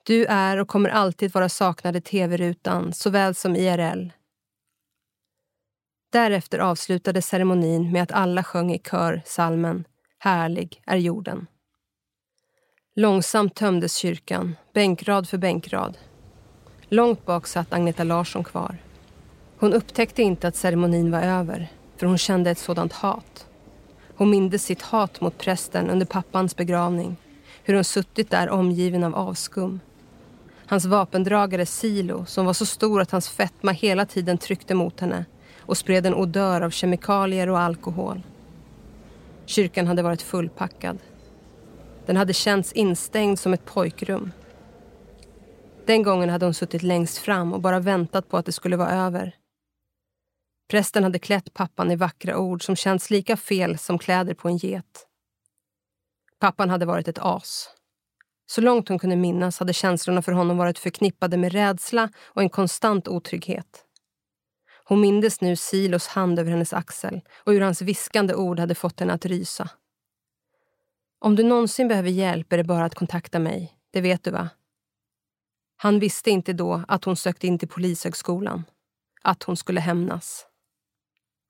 Du 0.06 0.26
är 0.26 0.58
och 0.58 0.68
kommer 0.68 0.90
alltid 0.90 1.34
vara 1.34 1.50
saknad 1.50 1.96
i 1.96 2.02
tv-rutan 2.02 2.94
såväl 2.94 3.36
som 3.36 3.56
IRL. 3.56 4.10
Därefter 6.12 6.60
avslutades 6.60 7.28
ceremonin 7.28 7.92
med 7.92 8.04
att 8.04 8.12
alla 8.12 8.44
sjöng 8.44 8.74
i 8.74 8.80
kör 8.80 9.22
salmen 9.26 9.84
Härlig 10.20 10.82
är 10.86 10.98
jorden. 10.98 11.48
Långsamt 12.96 13.56
tömdes 13.56 13.96
kyrkan, 13.96 14.56
bänkrad 14.74 15.30
för 15.30 15.38
bänkrad. 15.38 15.98
Långt 16.94 17.26
bak 17.26 17.48
satt 17.48 17.74
Agneta 17.74 18.04
Larsson 18.04 18.44
kvar. 18.44 18.78
Hon 19.58 19.74
upptäckte 19.74 20.24
inte 20.24 20.48
att 20.48 20.56
ceremonin 20.56 21.12
var 21.12 21.22
över, 21.22 21.68
för 21.98 22.06
hon 22.06 22.18
kände 22.18 22.52
ett 22.52 22.58
sådant 22.58 22.94
hat. 22.94 23.48
Hon 24.16 24.30
mindes 24.30 24.64
sitt 24.64 24.82
hat 24.82 25.22
mot 25.22 25.38
prästen 25.38 25.90
under 25.90 26.06
pappans 26.06 26.56
begravning. 26.56 27.16
Hur 27.64 27.74
hon 27.74 27.84
suttit 27.84 28.30
där 28.30 28.50
omgiven 28.50 29.04
av 29.04 29.16
avskum. 29.16 29.80
Hans 30.66 30.86
vapendragare 30.86 31.66
Silo, 31.66 32.26
som 32.26 32.46
var 32.46 32.54
så 32.54 32.66
stor 32.66 33.02
att 33.02 33.12
hans 33.12 33.30
fetma 33.30 33.72
hela 33.72 34.06
tiden 34.06 34.38
tryckte 34.38 34.76
mot 34.76 35.00
henne 35.00 35.26
och 35.60 35.78
spred 35.78 36.06
en 36.06 36.16
odör 36.16 36.62
av 36.62 36.70
kemikalier 36.70 37.50
och 37.50 37.60
alkohol. 37.60 38.22
Kyrkan 39.46 39.88
hade 39.88 40.02
varit 40.02 40.22
fullpackad. 40.22 40.98
Den 42.06 42.18
hade 42.18 42.34
känts 42.34 42.72
instängd 42.72 43.40
som 43.40 43.54
ett 43.54 43.66
pojkrum. 43.66 44.32
Den 45.86 46.04
gången 46.04 46.30
hade 46.30 46.46
hon 46.46 46.54
suttit 46.54 46.84
längst 46.84 47.18
fram 47.18 47.54
och 47.54 47.62
bara 47.62 47.80
väntat 47.80 48.30
på 48.30 48.38
att 48.38 48.46
det 48.46 48.52
skulle 48.52 48.78
vara 48.78 48.92
över. 48.92 49.36
Prästen 50.70 51.04
hade 51.04 51.20
klätt 51.20 51.54
pappan 51.54 51.92
i 51.92 51.96
vackra 51.96 52.38
ord 52.38 52.66
som 52.66 52.76
känts 52.76 53.10
lika 53.10 53.38
fel 53.38 53.78
som 53.78 54.00
kläder 54.00 54.34
på 54.34 54.48
en 54.48 54.58
get. 54.58 55.08
Pappan 56.40 56.70
hade 56.70 56.86
varit 56.86 57.08
ett 57.08 57.20
as. 57.22 57.70
Så 58.46 58.62
långt 58.62 58.90
hon 58.90 59.00
kunde 59.00 59.16
minnas 59.16 59.60
hade 59.60 59.74
känslorna 59.74 60.22
för 60.22 60.32
honom 60.32 60.58
varit 60.58 60.80
förknippade 60.80 61.38
med 61.38 61.52
rädsla 61.52 62.10
och 62.24 62.42
en 62.42 62.50
konstant 62.50 63.08
otrygghet. 63.08 63.86
Hon 64.86 65.02
mindes 65.02 65.42
nu 65.42 65.56
Silos 65.56 66.08
hand 66.08 66.40
över 66.40 66.52
hennes 66.52 66.74
axel 66.74 67.22
och 67.44 67.54
hur 67.54 67.62
hans 67.62 67.82
viskande 67.82 68.36
ord 68.36 68.60
hade 68.60 68.76
fått 68.76 69.00
henne 69.00 69.14
att 69.14 69.26
rysa. 69.26 69.70
Om 71.20 71.36
du 71.36 71.44
någonsin 71.44 71.88
behöver 71.88 72.10
hjälp 72.10 72.54
är 72.54 72.58
det 72.58 72.64
bara 72.64 72.86
att 72.86 72.96
kontakta 72.96 73.40
mig. 73.40 73.74
Det 73.92 74.02
vet 74.02 74.24
du, 74.24 74.32
va? 74.32 74.50
Han 75.84 76.00
visste 76.00 76.32
inte 76.32 76.54
då 76.54 76.84
att 76.88 77.06
hon 77.06 77.16
sökte 77.16 77.48
in 77.48 77.60
till 77.60 77.68
Polishögskolan. 77.68 78.64
Att 79.22 79.44
hon 79.44 79.58
skulle 79.58 79.80
hämnas. 79.80 80.46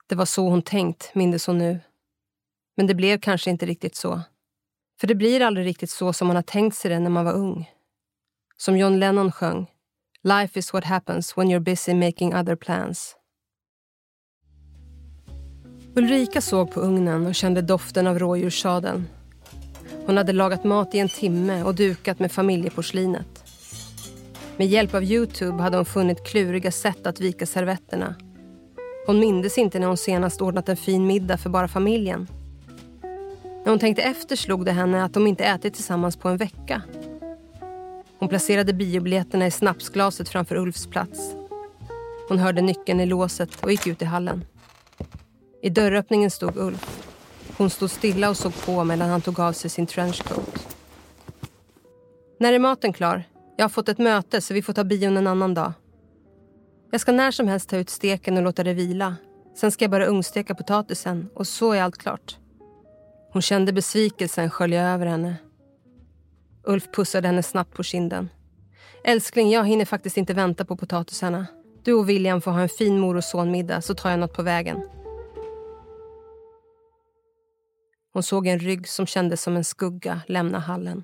Det 0.08 0.16
var 0.16 0.26
så 0.26 0.50
hon 0.50 0.62
tänkt, 0.62 1.16
mindes 1.16 1.48
hon 1.48 1.58
nu. 1.58 1.80
Men 2.76 2.88
det 2.88 2.96
blev 2.96 3.20
kanske 3.20 3.50
inte 3.50 3.66
riktigt 3.66 3.96
så. 3.96 4.22
För 5.00 5.08
det 5.08 5.16
blir 5.16 5.42
aldrig 5.42 5.66
riktigt 5.66 5.90
så 5.90 6.14
som 6.14 6.28
man 6.28 6.36
har 6.36 6.44
tänkt 6.44 6.76
sig 6.76 6.92
det 6.92 7.00
när 7.00 7.10
man 7.10 7.26
var 7.26 7.34
ung. 7.34 7.72
Som 8.58 8.78
John 8.78 9.00
Lennon 9.00 9.32
sjöng. 9.32 9.72
Life 10.24 10.60
is 10.60 10.74
what 10.74 10.84
happens 10.84 11.38
when 11.38 11.48
you're 11.48 11.60
busy 11.60 11.94
making 11.94 12.36
other 12.36 12.56
plans. 12.56 13.16
Ulrika 15.96 16.42
såg 16.42 16.72
på 16.72 16.80
ugnen 16.80 17.26
och 17.26 17.36
kände 17.36 17.62
doften 17.62 18.08
av 18.08 18.20
rådjurssadeln. 18.20 19.08
Hon 20.06 20.18
hade 20.18 20.34
lagat 20.34 20.64
mat 20.64 20.96
i 20.96 21.00
en 21.00 21.10
timme 21.10 21.64
och 21.64 21.76
dukat 21.76 22.20
med 22.20 22.32
familjeporslinet. 22.32 23.33
Med 24.58 24.68
hjälp 24.68 24.94
av 24.94 25.04
Youtube 25.04 25.64
hade 25.64 25.78
hon 25.78 25.86
funnit 25.86 26.24
kluriga 26.24 26.72
sätt 26.72 27.08
att 27.08 27.20
vika 27.20 27.46
servetterna. 27.46 28.16
Hon 29.06 29.20
mindes 29.20 29.58
inte 29.58 29.80
när 29.80 29.88
hon 29.88 29.98
senast 29.98 30.42
ordnat 30.42 30.70
en 30.70 30.78
fin 30.78 31.08
middag 31.08 31.38
för 31.38 31.50
bara 31.50 31.68
familjen. 31.68 32.28
När 33.42 33.70
hon 33.70 33.80
tänkte 33.80 34.02
efter 34.02 34.36
slog 34.36 34.66
det 34.66 34.72
henne 34.72 35.04
att 35.04 35.14
de 35.14 35.28
inte 35.28 35.44
ätit 35.44 35.74
tillsammans 35.74 36.16
på 36.18 36.30
en 36.30 36.38
vecka. 36.38 36.82
Hon 38.20 38.30
placerade 38.30 38.74
biobiljetterna 38.74 39.48
i 39.48 39.52
snapsglaset 39.52 40.30
framför 40.30 40.56
Ulfs 40.56 40.88
plats. 40.88 41.36
Hon 42.30 42.38
hörde 42.38 42.62
nyckeln 42.62 43.00
i 43.00 43.06
låset 43.06 43.64
och 43.64 43.72
gick 43.72 43.88
ut 43.88 44.02
i 44.02 44.06
hallen. 44.06 44.46
I 45.62 45.70
dörröppningen 45.70 46.32
stod 46.32 46.58
Ulf. 46.58 47.10
Hon 47.58 47.70
stod 47.70 47.92
stilla 47.92 48.30
och 48.30 48.38
såg 48.38 48.66
på 48.66 48.84
medan 48.84 49.10
han 49.10 49.22
tog 49.22 49.40
av 49.40 49.54
sig 49.54 49.70
sin 49.70 49.88
trenchcoat. 49.88 50.78
När 52.40 52.54
är 52.54 52.60
maten 52.60 52.94
klar? 52.94 53.24
Jag 53.58 53.64
har 53.64 53.70
fått 53.70 53.90
ett 53.90 53.98
möte 53.98 54.42
så 54.42 54.54
vi 54.54 54.62
får 54.62 54.74
ta 54.74 54.84
bion 54.84 55.18
en 55.18 55.28
annan 55.28 55.54
dag. 55.54 55.74
Jag 56.92 57.02
ska 57.02 57.12
när 57.12 57.32
som 57.32 57.48
helst 57.48 57.70
ta 57.70 57.78
ut 57.78 57.90
steken 57.90 58.38
och 58.38 58.44
låta 58.44 58.64
det 58.64 58.74
vila. 58.74 59.16
Sen 59.56 59.72
ska 59.72 59.84
jag 59.84 59.92
bara 59.92 60.08
ugnsteka 60.08 60.56
potatisen 60.56 61.30
och 61.36 61.48
så 61.48 61.72
är 61.72 61.82
allt 61.82 61.98
klart. 61.98 62.38
Hon 63.32 63.42
kände 63.42 63.74
besvikelsen 63.74 64.50
skölja 64.50 64.90
över 64.90 65.06
henne. 65.06 65.36
Ulf 66.64 66.92
pussade 66.92 67.28
henne 67.28 67.44
snabbt 67.44 67.74
på 67.74 67.84
kinden. 67.84 68.30
Älskling, 69.04 69.52
jag 69.52 69.68
hinner 69.68 69.86
faktiskt 69.86 70.18
inte 70.18 70.34
vänta 70.34 70.66
på 70.66 70.78
potatisarna. 70.78 71.48
Du 71.84 71.94
och 71.94 72.10
William 72.10 72.42
får 72.42 72.52
ha 72.52 72.62
en 72.62 72.70
fin 72.70 73.00
mor 73.00 73.16
och 73.16 73.24
sonmiddag 73.24 73.82
så 73.82 73.94
tar 73.94 74.10
jag 74.10 74.20
något 74.20 74.34
på 74.34 74.44
vägen. 74.44 74.90
Hon 78.14 78.24
såg 78.24 78.48
en 78.48 78.60
rygg 78.60 78.88
som 78.88 79.06
kändes 79.06 79.42
som 79.42 79.56
en 79.56 79.64
skugga 79.64 80.22
lämna 80.28 80.60
hallen. 80.60 81.04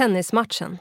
Tennismatchen. 0.00 0.78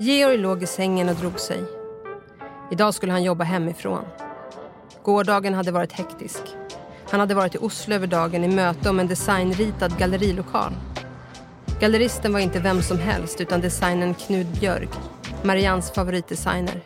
Georg 0.00 0.36
låg 0.36 0.62
i 0.62 0.66
sängen 0.66 1.08
och 1.08 1.14
drog 1.14 1.40
sig. 1.40 1.64
Idag 2.72 2.94
skulle 2.94 3.12
han 3.12 3.22
jobba 3.22 3.44
hemifrån. 3.44 4.04
Gårdagen 5.02 5.54
hade 5.54 5.72
varit 5.72 5.92
hektisk. 5.92 6.40
Han 7.10 7.20
hade 7.20 7.34
varit 7.34 7.54
i 7.54 7.58
Oslo 7.58 7.94
över 7.94 8.06
dagen 8.06 8.44
i 8.44 8.48
möte 8.48 8.90
om 8.90 9.00
en 9.00 9.06
designritad 9.06 9.98
gallerilokal. 9.98 10.72
Galleristen 11.80 12.32
var 12.32 12.40
inte 12.40 12.60
vem 12.60 12.82
som 12.82 12.98
helst 12.98 13.40
utan 13.40 13.60
designern 13.60 14.14
Knud 14.14 14.46
Björk, 14.46 14.90
Marians 15.42 15.90
favoritdesigner. 15.92 16.80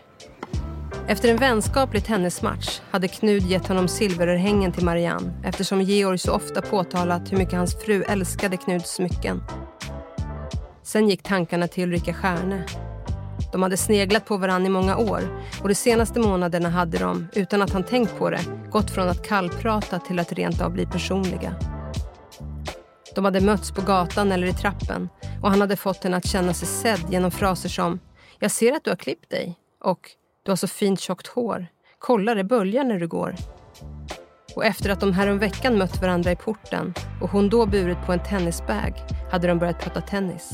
Efter 1.09 1.29
en 1.29 1.37
vänskaplig 1.37 2.05
tennismatch 2.05 2.81
hade 2.91 3.09
Knud 3.09 3.43
gett 3.43 3.67
honom 3.67 3.89
silverörhängen 3.89 4.73
till 4.73 4.85
Marianne 4.85 5.33
eftersom 5.45 5.83
Georg 5.83 6.19
så 6.19 6.33
ofta 6.33 6.63
påtalat 6.63 7.33
hur 7.33 7.37
mycket 7.37 7.55
hans 7.55 7.77
fru 7.85 8.03
älskade 8.03 8.57
Knuds 8.57 8.95
smycken. 8.95 9.43
Sen 10.83 11.09
gick 11.09 11.23
tankarna 11.23 11.69
till 11.69 11.85
Ulrika 11.85 12.15
Stjärne. 12.15 12.67
De 13.53 13.63
hade 13.63 13.77
sneglat 13.77 14.27
på 14.27 14.37
varann 14.37 14.67
i 14.67 14.69
många 14.69 14.97
år 14.97 15.23
och 15.63 15.69
de 15.69 15.75
senaste 15.75 16.21
månaderna 16.21 16.71
hade 16.71 16.99
de, 16.99 17.27
utan 17.33 17.63
att 17.63 17.73
han 17.73 17.85
tänkt 17.85 18.19
på 18.19 18.31
det, 18.31 18.41
gått 18.71 18.91
från 18.91 19.09
att 19.09 19.27
kallprata 19.27 19.99
till 19.99 20.19
att 20.19 20.33
rent 20.33 20.61
av 20.61 20.73
bli 20.73 20.87
personliga. 20.87 21.55
De 23.15 23.25
hade 23.25 23.41
mötts 23.41 23.71
på 23.71 23.83
gatan 23.83 24.33
eller 24.33 24.47
i 24.47 24.53
trappen 24.53 25.09
och 25.43 25.51
han 25.51 25.61
hade 25.61 25.77
fått 25.77 26.05
henne 26.05 26.17
att 26.17 26.27
känna 26.27 26.55
sig 26.55 26.69
sedd 26.69 27.01
genom 27.11 27.31
fraser 27.31 27.69
som 27.69 28.01
“Jag 28.39 28.51
ser 28.51 28.73
att 28.73 28.85
du 28.85 28.91
har 28.91 28.97
klippt 28.97 29.31
dig” 29.31 29.59
och 29.81 30.11
“Du 30.45 30.51
har 30.51 30.57
så 30.57 30.69
fint 30.69 31.01
tjockt 31.01 31.27
hår. 31.27 31.67
Kolla 31.99 32.35
det 32.35 32.45
böljar 32.45 32.85
när 32.85 32.99
du 32.99 33.09
går.” 33.09 33.35
Och 34.57 34.65
efter 34.65 34.91
att 34.91 35.01
de 35.01 35.13
häromveckan 35.13 35.79
mött 35.79 36.03
varandra 36.03 36.33
i 36.33 36.37
porten 36.37 36.95
och 37.21 37.31
hon 37.31 37.49
då 37.49 37.67
burit 37.67 38.07
på 38.07 38.13
en 38.13 38.23
tennisbag 38.23 38.93
hade 39.31 39.49
de 39.49 39.59
börjat 39.59 39.81
prata 39.81 40.01
tennis. 40.01 40.51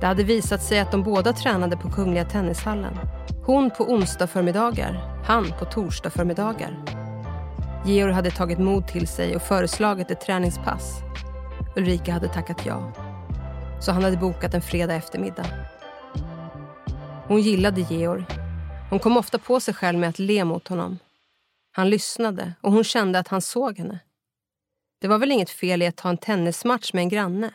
Det 0.00 0.06
hade 0.06 0.24
visat 0.24 0.62
sig 0.62 0.80
att 0.80 0.90
de 0.90 1.02
båda 1.02 1.32
tränade 1.32 1.76
på 1.76 1.90
Kungliga 1.90 2.24
Tennishallen. 2.24 2.98
Hon 3.46 3.70
på 3.70 3.84
onsdag 3.84 4.26
förmiddagar, 4.26 5.22
han 5.26 5.52
på 5.58 5.64
torsdag 5.64 6.10
förmiddagar. 6.10 6.84
Georg 7.86 8.12
hade 8.12 8.30
tagit 8.30 8.58
mod 8.58 8.88
till 8.88 9.08
sig 9.08 9.36
och 9.36 9.42
föreslagit 9.42 10.10
ett 10.10 10.20
träningspass. 10.20 11.00
Ulrika 11.76 12.12
hade 12.12 12.28
tackat 12.28 12.66
ja. 12.66 12.92
Så 13.80 13.92
han 13.92 14.04
hade 14.04 14.16
bokat 14.16 14.54
en 14.54 14.62
fredag 14.62 14.94
eftermiddag. 14.94 15.46
Hon 17.26 17.40
gillade 17.40 17.80
Georg. 17.80 18.24
Hon 18.92 18.98
kom 18.98 19.16
ofta 19.16 19.38
på 19.38 19.60
sig 19.60 19.74
själv 19.74 19.98
med 19.98 20.08
att 20.08 20.18
le 20.18 20.44
mot 20.44 20.68
honom. 20.68 20.98
Han 21.70 21.90
lyssnade 21.90 22.54
och 22.60 22.72
hon 22.72 22.84
kände 22.84 23.18
att 23.18 23.28
han 23.28 23.42
såg 23.42 23.78
henne. 23.78 23.98
Det 25.00 25.08
var 25.08 25.18
väl 25.18 25.32
inget 25.32 25.50
fel 25.50 25.82
i 25.82 25.86
att 25.86 25.96
ta 25.96 26.08
en 26.08 26.18
tennismatch 26.18 26.92
med 26.92 27.02
en 27.02 27.08
granne. 27.08 27.54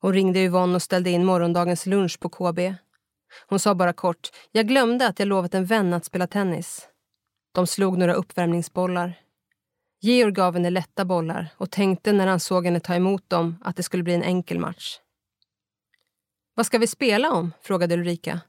Hon 0.00 0.12
ringde 0.12 0.38
Yvonne 0.38 0.74
och 0.74 0.82
ställde 0.82 1.10
in 1.10 1.24
morgondagens 1.24 1.86
lunch 1.86 2.20
på 2.20 2.28
KB. 2.28 2.74
Hon 3.46 3.58
sa 3.58 3.74
bara 3.74 3.92
kort, 3.92 4.28
jag 4.52 4.68
glömde 4.68 5.06
att 5.06 5.18
jag 5.18 5.28
lovat 5.28 5.54
en 5.54 5.64
vän 5.64 5.92
att 5.92 6.04
spela 6.04 6.26
tennis. 6.26 6.88
De 7.54 7.66
slog 7.66 7.98
några 7.98 8.14
uppvärmningsbollar. 8.14 9.14
Georg 10.00 10.32
gav 10.32 10.54
henne 10.54 10.70
lätta 10.70 11.04
bollar 11.04 11.48
och 11.56 11.70
tänkte 11.70 12.12
när 12.12 12.26
han 12.26 12.40
såg 12.40 12.64
henne 12.64 12.80
ta 12.80 12.94
emot 12.94 13.30
dem 13.30 13.56
att 13.64 13.76
det 13.76 13.82
skulle 13.82 14.02
bli 14.02 14.14
en 14.14 14.22
enkel 14.22 14.58
match. 14.58 14.98
Vad 16.54 16.66
ska 16.66 16.78
vi 16.78 16.86
spela 16.86 17.30
om? 17.32 17.52
frågade 17.62 17.94
Ulrika. 17.94 18.40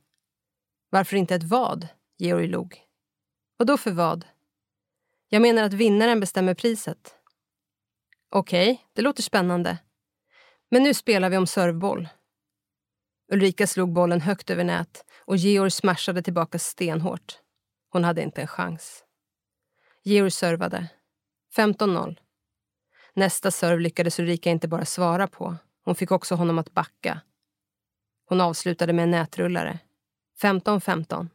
Varför 0.90 1.18
inte 1.18 1.36
ett 1.36 1.44
vad? 1.44 1.88
Georg 2.18 2.48
log. 2.48 2.82
Och 3.60 3.66
då 3.66 3.78
för 3.78 3.92
vad? 3.92 4.26
Jag 5.30 5.42
menar 5.42 5.64
att 5.64 5.74
vinnaren 5.74 6.20
bestämmer 6.20 6.54
priset. 6.54 7.16
Okej, 8.30 8.72
okay, 8.72 8.86
det 8.94 9.02
låter 9.02 9.24
spännande. 9.24 9.78
Men 10.72 10.84
nu 10.84 10.94
spelar 10.94 11.30
vi 11.30 11.38
om 11.38 11.48
servboll. 11.48 12.10
Ulrika 13.32 13.68
slog 13.68 13.94
bollen 13.94 14.22
högt 14.22 14.50
över 14.50 14.64
nät 14.64 15.06
och 15.26 15.38
Georg 15.38 15.72
smashade 15.72 16.22
tillbaka 16.22 16.60
stenhårt. 16.60 17.40
Hon 17.90 18.04
hade 18.04 18.22
inte 18.22 18.42
en 18.42 18.48
chans. 18.48 19.04
Georg 20.04 20.32
servade. 20.32 20.88
15-0. 21.56 22.20
Nästa 23.14 23.52
serv 23.52 23.80
lyckades 23.80 24.20
Ulrika 24.20 24.50
inte 24.50 24.68
bara 24.68 24.86
svara 24.86 25.28
på. 25.28 25.56
Hon 25.86 25.96
fick 25.96 26.12
också 26.12 26.36
honom 26.36 26.60
att 26.60 26.74
backa. 26.74 27.22
Hon 28.26 28.42
avslutade 28.42 28.94
med 28.94 29.04
en 29.04 29.12
nätrullare. 29.12 29.80
15-15. 30.42 31.30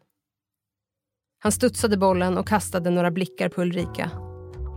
Han 1.43 1.53
studsade 1.53 1.97
bollen 1.97 2.39
och 2.39 2.49
kastade 2.49 2.91
några 2.91 3.11
blickar 3.11 3.49
på 3.49 3.63
Ulrika. 3.63 4.11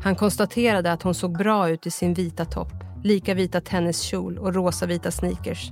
Han 0.04 0.16
konstaterade 0.16 0.92
att 0.92 1.04
hon 1.04 1.14
såg 1.14 1.38
bra 1.38 1.70
ut 1.70 1.88
i 1.88 1.92
sin 1.92 2.14
vita 2.14 2.46
topp 2.46 2.88
lika 3.04 3.34
vita 3.34 3.62
tenniskjol 3.62 4.38
och 4.38 4.54
rosa 4.54 4.86
vita 4.86 5.12
sneakers. 5.12 5.72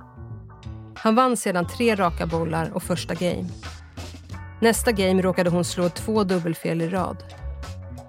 Han 0.96 1.16
vann 1.16 1.38
sedan 1.38 1.68
tre 1.68 1.96
raka 1.96 2.26
bollar 2.26 2.72
och 2.72 2.84
första 2.84 3.14
game. 3.14 3.50
Nästa 4.62 4.92
game 4.92 5.22
råkade 5.22 5.50
hon 5.50 5.64
slå 5.64 5.90
två 5.90 6.24
dubbelfel 6.24 6.82
i 6.82 6.90
rad. 6.90 7.24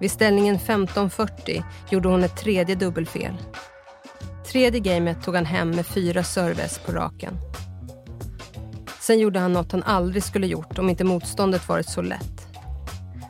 Vid 0.01 0.11
ställningen 0.11 0.59
15-40 0.59 1.63
gjorde 1.91 2.09
hon 2.09 2.25
ett 2.25 2.37
tredje 2.37 2.75
dubbelfel. 2.75 3.37
Tredje 4.47 4.81
gamet 4.81 5.23
tog 5.23 5.35
han 5.35 5.47
hem 5.47 5.71
med 5.71 5.87
fyra 5.87 6.25
service 6.25 6.79
på 6.79 6.93
raken. 6.93 7.39
Sen 9.07 9.19
gjorde 9.19 9.39
han 9.39 9.53
något 9.53 9.73
han 9.73 9.83
aldrig 9.83 10.23
skulle 10.23 10.47
gjort 10.47 10.79
om 10.79 10.91
inte 10.91 11.05
motståndet 11.05 11.69
varit 11.69 11.89
så 11.89 12.03
lätt. 12.03 12.47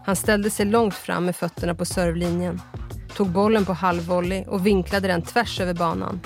Han 0.04 0.16
ställde 0.16 0.50
sig 0.50 0.66
långt 0.66 0.94
fram 0.94 1.24
med 1.24 1.36
fötterna 1.36 1.74
på 1.74 1.84
servlinjen, 1.84 2.60
tog 3.16 3.30
bollen 3.30 3.64
på 3.64 3.72
halvvolley 3.72 4.44
och 4.44 4.66
vinklade 4.66 5.08
den 5.08 5.22
tvärs 5.22 5.60
över 5.60 5.74
banan. 5.74 6.20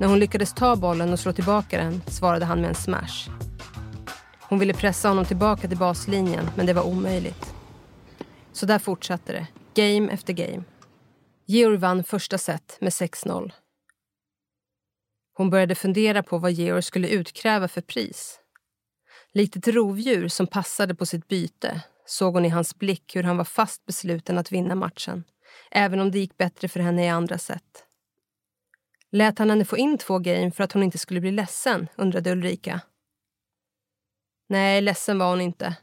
När 0.00 0.08
hon 0.08 0.18
lyckades 0.18 0.54
ta 0.54 0.76
bollen 0.76 1.12
och 1.12 1.18
slå 1.18 1.32
tillbaka 1.32 1.78
den 1.78 2.02
svarade 2.06 2.44
han 2.44 2.60
med 2.60 2.68
en 2.68 2.74
smash. 2.74 3.30
Hon 4.40 4.58
ville 4.58 4.74
pressa 4.74 5.08
honom 5.08 5.24
tillbaka 5.24 5.68
till 5.68 5.78
baslinjen, 5.78 6.50
men 6.56 6.66
det 6.66 6.72
var 6.72 6.86
omöjligt. 6.86 7.54
Så 8.52 8.66
där 8.66 8.78
fortsatte 8.78 9.32
det, 9.32 9.46
game 9.82 10.12
efter 10.12 10.32
game. 10.32 10.62
Georg 11.46 11.76
vann 11.76 12.04
första 12.04 12.38
set 12.38 12.78
med 12.80 12.90
6-0. 12.90 13.52
Hon 15.36 15.50
började 15.50 15.74
fundera 15.74 16.22
på 16.22 16.38
vad 16.38 16.52
Georg 16.52 16.82
skulle 16.82 17.08
utkräva 17.08 17.68
för 17.68 17.80
pris. 17.80 18.40
Likt 19.32 19.56
ett 19.56 19.68
rovdjur 19.68 20.28
som 20.28 20.46
passade 20.46 20.94
på 20.94 21.06
sitt 21.06 21.28
byte 21.28 21.80
såg 22.06 22.34
hon 22.34 22.44
i 22.44 22.48
hans 22.48 22.78
blick 22.78 23.16
hur 23.16 23.22
han 23.22 23.36
var 23.36 23.44
fast 23.44 23.86
besluten 23.86 24.38
att 24.38 24.52
vinna 24.52 24.74
matchen, 24.74 25.24
även 25.70 26.00
om 26.00 26.10
det 26.10 26.18
gick 26.18 26.36
bättre 26.36 26.68
för 26.68 26.80
henne 26.80 27.04
i 27.04 27.08
andra 27.08 27.38
set. 27.38 27.84
Lät 29.10 29.38
han 29.38 29.50
henne 29.50 29.64
få 29.64 29.76
in 29.76 29.98
två 29.98 30.18
game 30.18 30.50
för 30.50 30.64
att 30.64 30.72
hon 30.72 30.82
inte 30.82 30.98
skulle 30.98 31.20
bli 31.20 31.30
ledsen, 31.30 31.88
undrade 31.96 32.32
Ulrika. 32.32 32.80
Nej, 34.48 34.80
ledsen 34.80 35.18
var 35.18 35.30
hon 35.30 35.40
inte. 35.40 35.76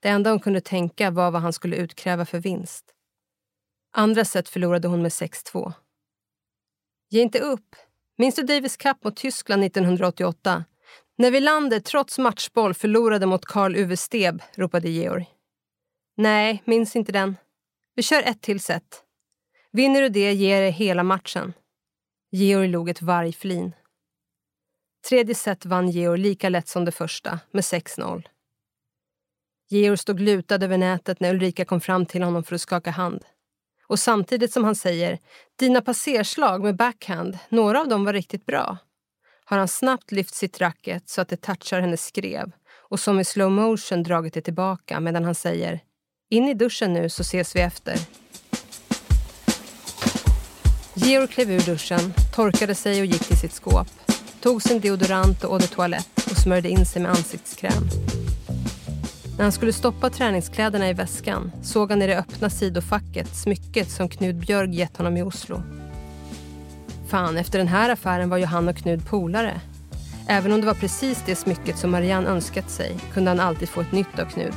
Det 0.00 0.08
enda 0.08 0.30
hon 0.30 0.40
kunde 0.40 0.60
tänka 0.60 1.10
var 1.10 1.30
vad 1.30 1.42
han 1.42 1.52
skulle 1.52 1.76
utkräva 1.76 2.24
för 2.24 2.38
vinst. 2.38 2.84
Andra 3.92 4.24
set 4.24 4.48
förlorade 4.48 4.88
hon 4.88 5.02
med 5.02 5.10
6-2. 5.10 5.72
Ge 7.10 7.20
inte 7.20 7.40
upp. 7.40 7.76
Minns 8.16 8.34
du 8.34 8.42
Davis 8.42 8.76
Cup 8.76 9.04
mot 9.04 9.16
Tyskland 9.16 9.64
1988? 9.64 10.64
När 11.18 11.30
vi 11.30 11.40
landet 11.40 11.84
trots 11.84 12.18
matchboll 12.18 12.74
förlorade 12.74 13.26
mot 13.26 13.44
Karl 13.44 13.76
Uwe 13.76 13.96
Steb, 13.96 14.42
ropade 14.54 14.88
Georg. 14.88 15.26
Nej, 16.16 16.62
minns 16.64 16.96
inte 16.96 17.12
den. 17.12 17.36
Vi 17.94 18.02
kör 18.02 18.22
ett 18.22 18.42
till 18.42 18.60
set. 18.60 19.02
Vinner 19.72 20.02
du 20.02 20.08
det 20.08 20.32
ger 20.32 20.62
det 20.62 20.70
hela 20.70 21.02
matchen. 21.02 21.52
Georg 22.30 22.68
log 22.68 22.88
ett 22.88 23.02
vargflin. 23.02 23.72
Tredje 25.08 25.34
set 25.34 25.66
vann 25.66 25.90
Georg 25.90 26.20
lika 26.20 26.48
lätt 26.48 26.68
som 26.68 26.84
det 26.84 26.92
första, 26.92 27.40
med 27.50 27.62
6-0. 27.62 28.26
Georg 29.68 29.98
stod 29.98 30.20
lutad 30.20 30.64
över 30.64 30.78
nätet 30.78 31.20
när 31.20 31.34
Ulrika 31.34 31.64
kom 31.64 31.80
fram 31.80 32.06
till 32.06 32.22
honom 32.22 32.44
för 32.44 32.54
att 32.54 32.60
skaka 32.60 32.90
hand. 32.90 33.24
Och 33.86 33.98
samtidigt 33.98 34.52
som 34.52 34.64
han 34.64 34.74
säger 34.74 35.18
“dina 35.58 35.80
passerslag 35.80 36.62
med 36.62 36.76
backhand, 36.76 37.38
några 37.48 37.80
av 37.80 37.88
dem 37.88 38.04
var 38.04 38.12
riktigt 38.12 38.46
bra” 38.46 38.78
har 39.44 39.58
han 39.58 39.68
snabbt 39.68 40.12
lyft 40.12 40.34
sitt 40.34 40.60
racket 40.60 41.08
så 41.08 41.20
att 41.20 41.28
det 41.28 41.36
touchar 41.36 41.80
hennes 41.80 42.04
skrev 42.04 42.52
och 42.90 43.00
som 43.00 43.20
i 43.20 43.24
slow 43.24 43.50
motion 43.50 44.02
dragit 44.02 44.34
det 44.34 44.40
tillbaka 44.40 45.00
medan 45.00 45.24
han 45.24 45.34
säger 45.34 45.80
“in 46.30 46.48
i 46.48 46.54
duschen 46.54 46.92
nu 46.92 47.08
så 47.08 47.22
ses 47.22 47.56
vi 47.56 47.60
efter”. 47.60 47.98
Georg 50.96 51.28
klev 51.28 51.50
ur 51.50 51.60
duschen, 51.60 52.14
torkade 52.34 52.74
sig 52.74 53.00
och 53.00 53.06
gick 53.06 53.24
till 53.24 53.38
sitt 53.38 53.52
skåp. 53.52 53.88
Tog 54.40 54.62
sin 54.62 54.80
deodorant 54.80 55.44
och 55.44 55.52
eau 55.52 55.58
de 55.58 55.66
toilette 55.66 56.30
och 56.30 56.36
smörjde 56.36 56.68
in 56.68 56.86
sig 56.86 57.02
med 57.02 57.10
ansiktskräm. 57.10 58.13
När 59.36 59.42
han 59.42 59.52
skulle 59.52 59.72
stoppa 59.72 60.10
träningskläderna 60.10 60.90
i 60.90 60.92
väskan 60.92 61.52
såg 61.62 61.90
han 61.90 62.02
i 62.02 62.06
det 62.06 62.18
öppna 62.18 62.50
sidofacket 62.50 63.36
smycket 63.36 63.90
som 63.90 64.08
Knud 64.08 64.36
Björg 64.36 64.74
gett 64.74 64.96
honom 64.96 65.16
i 65.16 65.22
Oslo. 65.22 65.62
Fan, 67.08 67.36
efter 67.36 67.58
den 67.58 67.68
här 67.68 67.90
affären 67.90 68.28
var 68.28 68.36
ju 68.36 68.44
han 68.44 68.68
och 68.68 68.76
Knud 68.76 69.06
polare. 69.06 69.60
Även 70.28 70.52
om 70.52 70.60
det 70.60 70.66
var 70.66 70.74
precis 70.74 71.22
det 71.26 71.36
smycket 71.36 71.78
som 71.78 71.90
Marianne 71.90 72.28
önskat 72.28 72.70
sig 72.70 72.96
kunde 73.12 73.30
han 73.30 73.40
alltid 73.40 73.68
få 73.68 73.80
ett 73.80 73.92
nytt 73.92 74.18
av 74.18 74.24
Knud. 74.24 74.54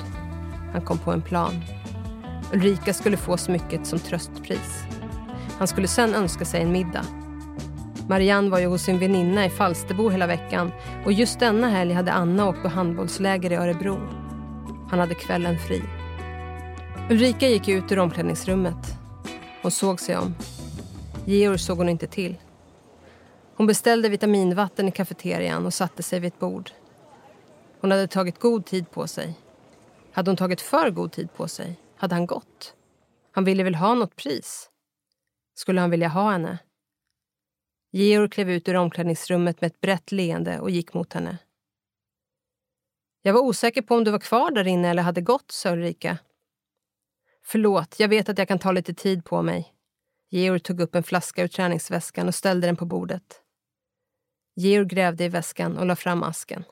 Han 0.74 0.82
kom 0.82 0.98
på 0.98 1.12
en 1.12 1.22
plan. 1.22 1.62
Ulrika 2.54 2.94
skulle 2.94 3.18
få 3.18 3.38
smycket 3.38 3.88
som 3.88 4.00
tröstpris. 4.00 4.84
Han 5.58 5.68
skulle 5.68 5.88
sen 5.88 6.16
önska 6.16 6.46
sig 6.46 6.62
en 6.62 6.72
middag. 6.72 7.06
Marianne 8.08 8.50
var 8.50 8.60
ju 8.60 8.68
hos 8.68 8.82
sin 8.82 9.00
väninna 9.00 9.46
i 9.46 9.50
Falsterbo 9.50 10.10
hela 10.10 10.28
veckan 10.28 10.72
och 11.06 11.12
just 11.12 11.40
denna 11.40 11.70
helg 11.70 11.94
hade 11.94 12.14
Anna 12.14 12.48
åkt 12.48 12.62
på 12.62 12.68
handbollsläger 12.68 13.52
i 13.52 13.56
Örebro. 13.56 14.27
Han 14.90 15.00
hade 15.00 15.16
kvällen 15.16 15.60
fri. 15.60 15.82
Ulrika 17.10 17.48
gick 17.48 17.68
ut 17.68 17.92
ur 17.92 18.00
omklädningsrummet. 18.00 18.98
Hon 19.62 19.72
såg 19.72 20.00
sig 20.00 20.18
om. 20.18 20.36
Georg 21.26 21.60
såg 21.60 21.78
hon 21.78 21.90
inte 21.90 22.08
till. 22.08 22.38
Hon 23.56 23.68
beställde 23.68 24.10
vitaminvatten 24.10 24.88
i 24.88 24.92
kafeterian 24.92 25.66
och 25.66 25.74
satte 25.74 26.04
sig 26.04 26.20
vid 26.20 26.34
ett 26.34 26.40
bord. 26.40 26.72
Hon 27.82 27.92
hade 27.92 28.08
tagit 28.08 28.40
god 28.40 28.66
tid 28.66 28.92
på 28.92 29.08
sig. 29.08 29.34
Hade 30.12 30.32
hon 30.32 30.38
tagit 30.38 30.62
för 30.62 30.90
god 30.90 31.12
tid 31.12 31.34
på 31.34 31.48
sig? 31.48 31.80
Hade 31.96 32.16
han 32.16 32.26
gått? 32.26 32.74
Han 33.32 33.44
ville 33.44 33.64
väl 33.64 33.76
ha 33.76 33.94
något 33.94 34.16
pris? 34.16 34.70
Skulle 35.56 35.82
han 35.82 35.90
vilja 35.90 36.08
ha 36.08 36.32
henne? 36.32 36.58
Georg 37.92 38.30
klev 38.30 38.50
ut 38.50 38.70
ur 38.70 38.76
omklädningsrummet 38.76 39.62
med 39.62 39.68
ett 39.68 39.82
brett 39.82 40.12
leende 40.12 40.60
och 40.60 40.70
gick 40.70 40.94
mot 40.94 41.14
henne. 41.14 41.38
Jag 43.22 43.34
var 43.34 43.42
osäker 43.42 43.82
på 43.82 43.96
om 43.96 44.04
du 44.04 44.12
var 44.12 44.20
kvar 44.20 44.52
där 44.52 44.68
inne 44.68 44.90
eller 44.90 45.04
hade 45.04 45.22
gått, 45.22 45.52
sa 45.52 45.72
Ulrika. 45.72 46.18
Förlåt, 47.44 48.00
jag 48.00 48.08
vet 48.08 48.30
att 48.30 48.38
jag 48.38 48.48
kan 48.48 48.60
ta 48.60 48.72
lite 48.72 48.94
tid 48.94 49.26
på 49.26 49.42
mig. 49.42 49.74
Georg 50.30 50.60
tog 50.60 50.82
upp 50.82 50.96
en 50.96 51.04
flaska 51.04 51.44
ur 51.44 51.48
träningsväskan 51.48 52.28
och 52.28 52.36
ställde 52.36 52.68
den 52.68 52.76
på 52.76 52.86
bordet. 52.86 53.42
Georg 54.56 54.88
grävde 54.88 55.24
i 55.24 55.30
väskan 55.30 55.78
och 55.78 55.86
la 55.86 55.96
fram 55.96 56.24
asken. 56.24 56.64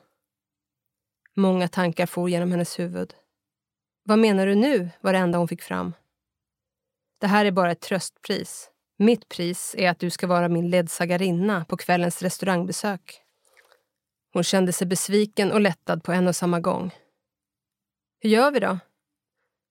Många 1.34 1.68
tankar 1.68 2.06
for 2.06 2.30
genom 2.30 2.50
hennes 2.50 2.78
huvud. 2.78 3.14
Vad 4.02 4.18
menar 4.18 4.46
du 4.46 4.54
nu? 4.54 4.90
var 5.00 5.12
det 5.12 5.18
enda 5.18 5.38
hon 5.38 5.48
fick 5.48 5.62
fram. 5.62 5.92
Det 7.20 7.26
här 7.26 7.44
är 7.44 7.50
bara 7.50 7.72
ett 7.72 7.80
tröstpris. 7.80 8.70
Mitt 8.98 9.28
pris 9.28 9.74
är 9.78 9.90
att 9.90 9.98
du 9.98 10.10
ska 10.10 10.26
vara 10.26 10.48
min 10.48 10.70
ledsagarinna 10.70 11.64
på 11.64 11.76
kvällens 11.76 12.22
restaurangbesök. 12.22 13.25
Hon 14.32 14.44
kände 14.44 14.72
sig 14.72 14.86
besviken 14.86 15.52
och 15.52 15.60
lättad 15.60 16.04
på 16.04 16.12
en 16.12 16.28
och 16.28 16.36
samma 16.36 16.60
gång. 16.60 16.94
Hur 18.20 18.30
gör 18.30 18.50
vi 18.50 18.60
då? 18.60 18.78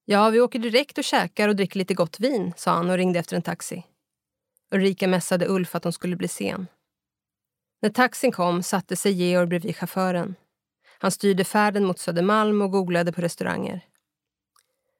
Ja, 0.05 0.29
vi 0.29 0.41
åker 0.41 0.59
direkt 0.59 0.97
och 0.97 1.03
käkar 1.03 1.49
och 1.49 1.55
dricker 1.55 1.79
lite 1.79 1.93
gott 1.93 2.19
vin, 2.19 2.53
sa 2.57 2.71
han 2.71 2.89
och 2.89 2.97
ringde 2.97 3.19
efter 3.19 3.35
en 3.35 3.41
taxi. 3.41 3.83
Ulrika 4.71 5.07
mässade 5.07 5.47
Ulf 5.47 5.75
att 5.75 5.83
hon 5.83 5.93
skulle 5.93 6.15
bli 6.15 6.27
sen. 6.27 6.67
När 7.81 7.89
taxin 7.89 8.31
kom 8.31 8.63
satte 8.63 8.95
sig 8.95 9.11
Georg 9.11 9.47
bredvid 9.47 9.75
chauffören. 9.75 10.35
Han 10.99 11.11
styrde 11.11 11.43
färden 11.43 11.85
mot 11.85 11.99
Södermalm 11.99 12.61
och 12.61 12.71
googlade 12.71 13.11
på 13.11 13.21
restauranger. 13.21 13.85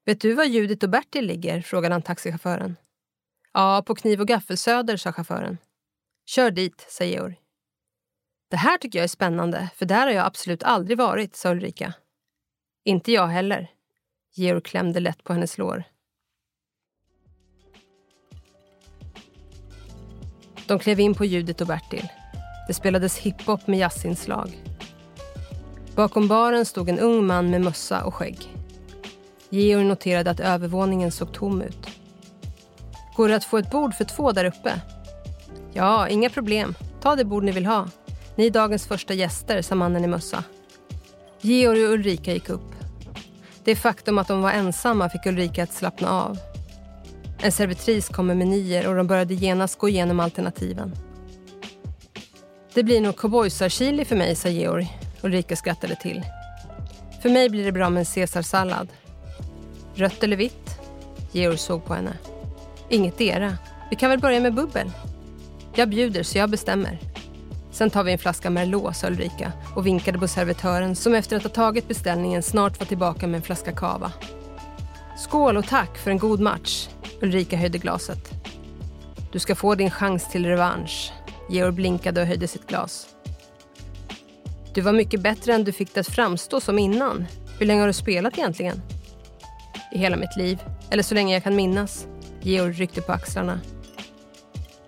Vet 0.05 0.21
du 0.21 0.33
var 0.33 0.43
Judit 0.43 0.83
och 0.83 0.89
Bertil 0.89 1.25
ligger? 1.25 1.61
frågade 1.61 1.95
han 1.95 2.01
taxichauffören. 2.01 2.75
Ja, 3.53 3.83
på 3.87 3.95
Kniv 3.95 4.21
och 4.21 4.27
gaffelsöder, 4.27 4.97
sa 4.97 5.11
chauffören. 5.11 5.57
Kör 6.25 6.51
dit, 6.51 6.85
sa 6.89 7.03
Georg. 7.03 7.44
Det 8.47 8.58
här 8.58 8.77
tycker 8.77 8.99
jag 8.99 9.03
är 9.03 9.08
spännande, 9.08 9.69
för 9.75 9.86
där 9.86 10.08
har 10.08 10.13
jag 10.13 10.25
absolut 10.25 10.63
aldrig 10.63 10.97
varit, 10.97 11.36
sa 11.36 11.51
Ulrika. 11.51 11.93
Inte 12.84 13.12
jag 13.12 13.27
heller. 13.27 13.71
Georg 14.36 14.62
klämde 14.62 14.99
lätt 14.99 15.23
på 15.23 15.34
hennes 15.34 15.58
lår. 15.58 15.84
De 20.67 20.79
klev 20.79 20.99
in 20.99 21.15
på 21.15 21.25
Judit 21.25 21.62
och 21.62 21.67
Bertil. 21.67 22.08
Det 22.67 22.73
spelades 22.73 23.17
hiphop 23.17 23.67
med 23.67 23.79
jazzinslag. 23.79 24.63
Bakom 25.95 26.27
baren 26.27 26.65
stod 26.65 26.89
en 26.89 26.99
ung 26.99 27.25
man 27.25 27.49
med 27.49 27.62
mössa 27.62 28.03
och 28.03 28.15
skägg. 28.15 28.38
Georg 29.49 29.86
noterade 29.86 30.31
att 30.31 30.39
övervåningen 30.39 31.12
såg 31.12 31.34
tom 31.34 31.62
ut. 31.62 31.88
Går 33.15 33.29
det 33.29 33.36
att 33.36 33.45
få 33.45 33.58
ett 33.58 33.71
bord 33.71 33.93
för 33.93 34.05
två 34.05 34.31
där 34.31 34.45
uppe? 34.45 34.81
Ja, 35.73 36.08
inga 36.08 36.29
problem. 36.29 36.75
Ta 37.01 37.15
det 37.15 37.25
bord 37.25 37.43
ni 37.43 37.51
vill 37.51 37.65
ha. 37.65 37.88
Ni 38.35 38.45
är 38.45 38.51
dagens 38.51 38.87
första 38.87 39.13
gäster, 39.13 39.61
sa 39.61 39.75
mannen 39.75 40.03
i 40.03 40.07
mössa. 40.07 40.43
Georg 41.41 41.85
och 41.85 41.93
Ulrika 41.93 42.33
gick 42.33 42.49
upp. 42.49 42.71
Det 43.63 43.75
faktum 43.75 44.17
att 44.17 44.27
de 44.27 44.41
var 44.41 44.51
ensamma 44.51 45.09
fick 45.09 45.25
Ulrika 45.25 45.63
att 45.63 45.73
slappna 45.73 46.09
av. 46.09 46.37
En 47.41 47.51
servitris 47.51 48.09
kom 48.09 48.27
med 48.27 48.37
menyer 48.37 48.87
och 48.87 48.95
de 48.95 49.07
började 49.07 49.33
genast 49.33 49.79
gå 49.79 49.89
igenom 49.89 50.19
alternativen. 50.19 50.95
Det 52.73 52.83
blir 52.83 53.01
nog 53.01 53.15
cowboysarchili 53.15 54.05
för 54.05 54.15
mig, 54.15 54.35
sa 54.35 54.49
Georg. 54.49 54.99
Ulrika 55.21 55.55
skrattade 55.55 55.95
till. 55.95 56.23
För 57.21 57.29
mig 57.29 57.49
blir 57.49 57.65
det 57.65 57.71
bra 57.71 57.89
med 57.89 57.99
en 57.99 58.05
caesarsallad. 58.05 58.87
Rött 59.95 60.23
eller 60.23 60.37
vitt? 60.37 60.79
Georg 61.31 61.57
såg 61.57 61.85
på 61.85 61.93
henne. 61.93 62.13
Inget 62.89 63.21
era. 63.21 63.57
Vi 63.89 63.95
kan 63.95 64.09
väl 64.09 64.19
börja 64.19 64.39
med 64.39 64.53
bubbel? 64.53 64.91
Jag 65.75 65.89
bjuder, 65.89 66.23
så 66.23 66.37
jag 66.37 66.49
bestämmer. 66.49 66.99
Sen 67.75 67.89
tar 67.89 68.03
vi 68.03 68.11
en 68.11 68.17
flaska 68.17 68.49
Merlot, 68.49 68.95
sa 68.95 69.07
Ulrika 69.07 69.51
och 69.75 69.85
vinkade 69.85 70.19
på 70.19 70.27
servitören 70.27 70.95
som 70.95 71.15
efter 71.15 71.38
att 71.38 71.43
ha 71.43 71.49
tagit 71.49 71.88
beställningen 71.88 72.43
snart 72.43 72.79
var 72.79 72.85
tillbaka 72.85 73.27
med 73.27 73.38
en 73.38 73.41
flaska 73.41 73.71
kava. 73.71 74.11
Skål 75.17 75.57
och 75.57 75.67
tack 75.67 75.97
för 75.97 76.11
en 76.11 76.17
god 76.17 76.39
match. 76.39 76.88
Ulrika 77.21 77.57
höjde 77.57 77.77
glaset. 77.77 78.29
Du 79.31 79.39
ska 79.39 79.55
få 79.55 79.75
din 79.75 79.91
chans 79.91 80.31
till 80.31 80.45
revansch. 80.45 81.13
Georg 81.49 81.71
blinkade 81.71 82.21
och 82.21 82.27
höjde 82.27 82.47
sitt 82.47 82.67
glas. 82.67 83.07
Du 84.73 84.81
var 84.81 84.93
mycket 84.93 85.21
bättre 85.21 85.53
än 85.53 85.63
du 85.63 85.71
fick 85.71 85.93
det 85.93 85.99
att 85.99 86.07
framstå 86.07 86.59
som 86.59 86.79
innan. 86.79 87.25
Hur 87.59 87.65
länge 87.65 87.79
har 87.79 87.88
du 87.88 87.93
spelat 87.93 88.38
egentligen? 88.38 88.81
I 89.91 89.97
hela 89.97 90.17
mitt 90.17 90.38
liv. 90.38 90.59
Eller 90.89 91.03
så 91.03 91.15
länge 91.15 91.33
jag 91.33 91.43
kan 91.43 91.55
minnas. 91.55 92.07
Georg 92.41 92.73
ryckte 92.73 93.01
på 93.01 93.11
axlarna. 93.11 93.59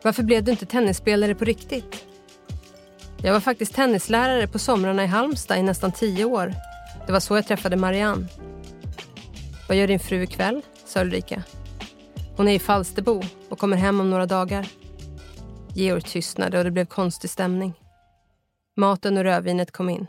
Varför 0.04 0.24
blev 0.24 0.44
du 0.44 0.52
inte 0.52 0.66
tennisspelare 0.66 1.36
på 1.36 1.46
riktigt? 1.46 2.07
Jag 3.24 3.34
var 3.34 3.40
faktiskt 3.40 3.74
tennislärare 3.74 4.48
på 4.48 4.60
somrarna 4.60 5.04
i 5.04 5.08
Halmstad 5.08 5.58
i 5.58 5.64
nästan 5.64 5.92
tio 5.92 6.26
år. 6.26 6.54
Det 7.06 7.12
var 7.12 7.20
så 7.20 7.36
jag 7.36 7.48
träffade 7.48 7.76
Marianne. 7.76 8.28
Vad 9.68 9.78
gör 9.78 9.88
din 9.88 10.00
fru 10.00 10.24
ikväll? 10.24 10.62
sa 10.86 11.02
Ulrika. 11.02 11.44
Hon 12.38 12.48
är 12.48 12.54
i 12.54 12.60
Falsterbo 12.60 13.24
och 13.50 13.60
kommer 13.60 13.78
hem 13.78 14.00
om 14.00 14.10
några 14.10 14.26
dagar. 14.26 14.68
Georg 15.76 16.02
tystnade 16.02 16.58
och 16.58 16.64
det 16.64 16.72
blev 16.72 16.86
konstig 16.86 17.30
stämning. 17.30 17.74
Maten 18.76 19.18
och 19.18 19.24
rödvinet 19.24 19.72
kom 19.72 19.90
in. 19.90 20.08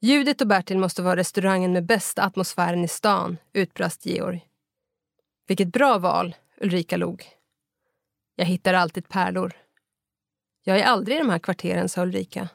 Judit 0.00 0.40
och 0.40 0.46
Bertil 0.46 0.78
måste 0.78 1.02
vara 1.02 1.16
restaurangen 1.16 1.72
med 1.72 1.86
bästa 1.86 2.22
atmosfären 2.22 2.84
i 2.84 2.88
stan, 2.88 3.36
utbrast 3.52 4.06
Georg. 4.06 4.46
Vilket 5.46 5.68
bra 5.68 5.98
val, 5.98 6.34
Ulrika 6.60 6.96
log. 6.96 7.24
Jag 8.36 8.44
hittar 8.44 8.74
alltid 8.74 9.08
pärlor. 9.08 9.63
Jag 10.66 10.78
är 10.78 10.84
aldrig 10.84 11.16
i 11.16 11.20
de 11.20 11.30
här 11.30 11.38
kvarteren, 11.38 11.88
sa 11.88 12.02
Ulrika. 12.02 12.48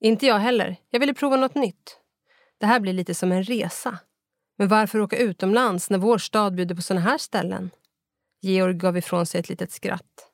Inte 0.00 0.26
jag 0.26 0.38
heller. 0.38 0.76
Jag 0.90 1.00
ville 1.00 1.14
prova 1.14 1.36
något 1.36 1.54
nytt. 1.54 1.98
Det 2.58 2.66
här 2.66 2.80
blir 2.80 2.92
lite 2.92 3.14
som 3.14 3.32
en 3.32 3.42
resa. 3.42 3.98
Men 4.58 4.68
varför 4.68 5.00
åka 5.00 5.18
utomlands 5.18 5.90
när 5.90 5.98
vår 5.98 6.18
stad 6.18 6.54
bjuder 6.54 6.74
på 6.74 6.82
såna 6.82 7.00
här 7.00 7.18
ställen? 7.18 7.70
Georg 8.40 8.74
gav 8.74 8.96
ifrån 8.96 9.26
sig 9.26 9.40
ett 9.40 9.48
litet 9.48 9.72
skratt. 9.72 10.30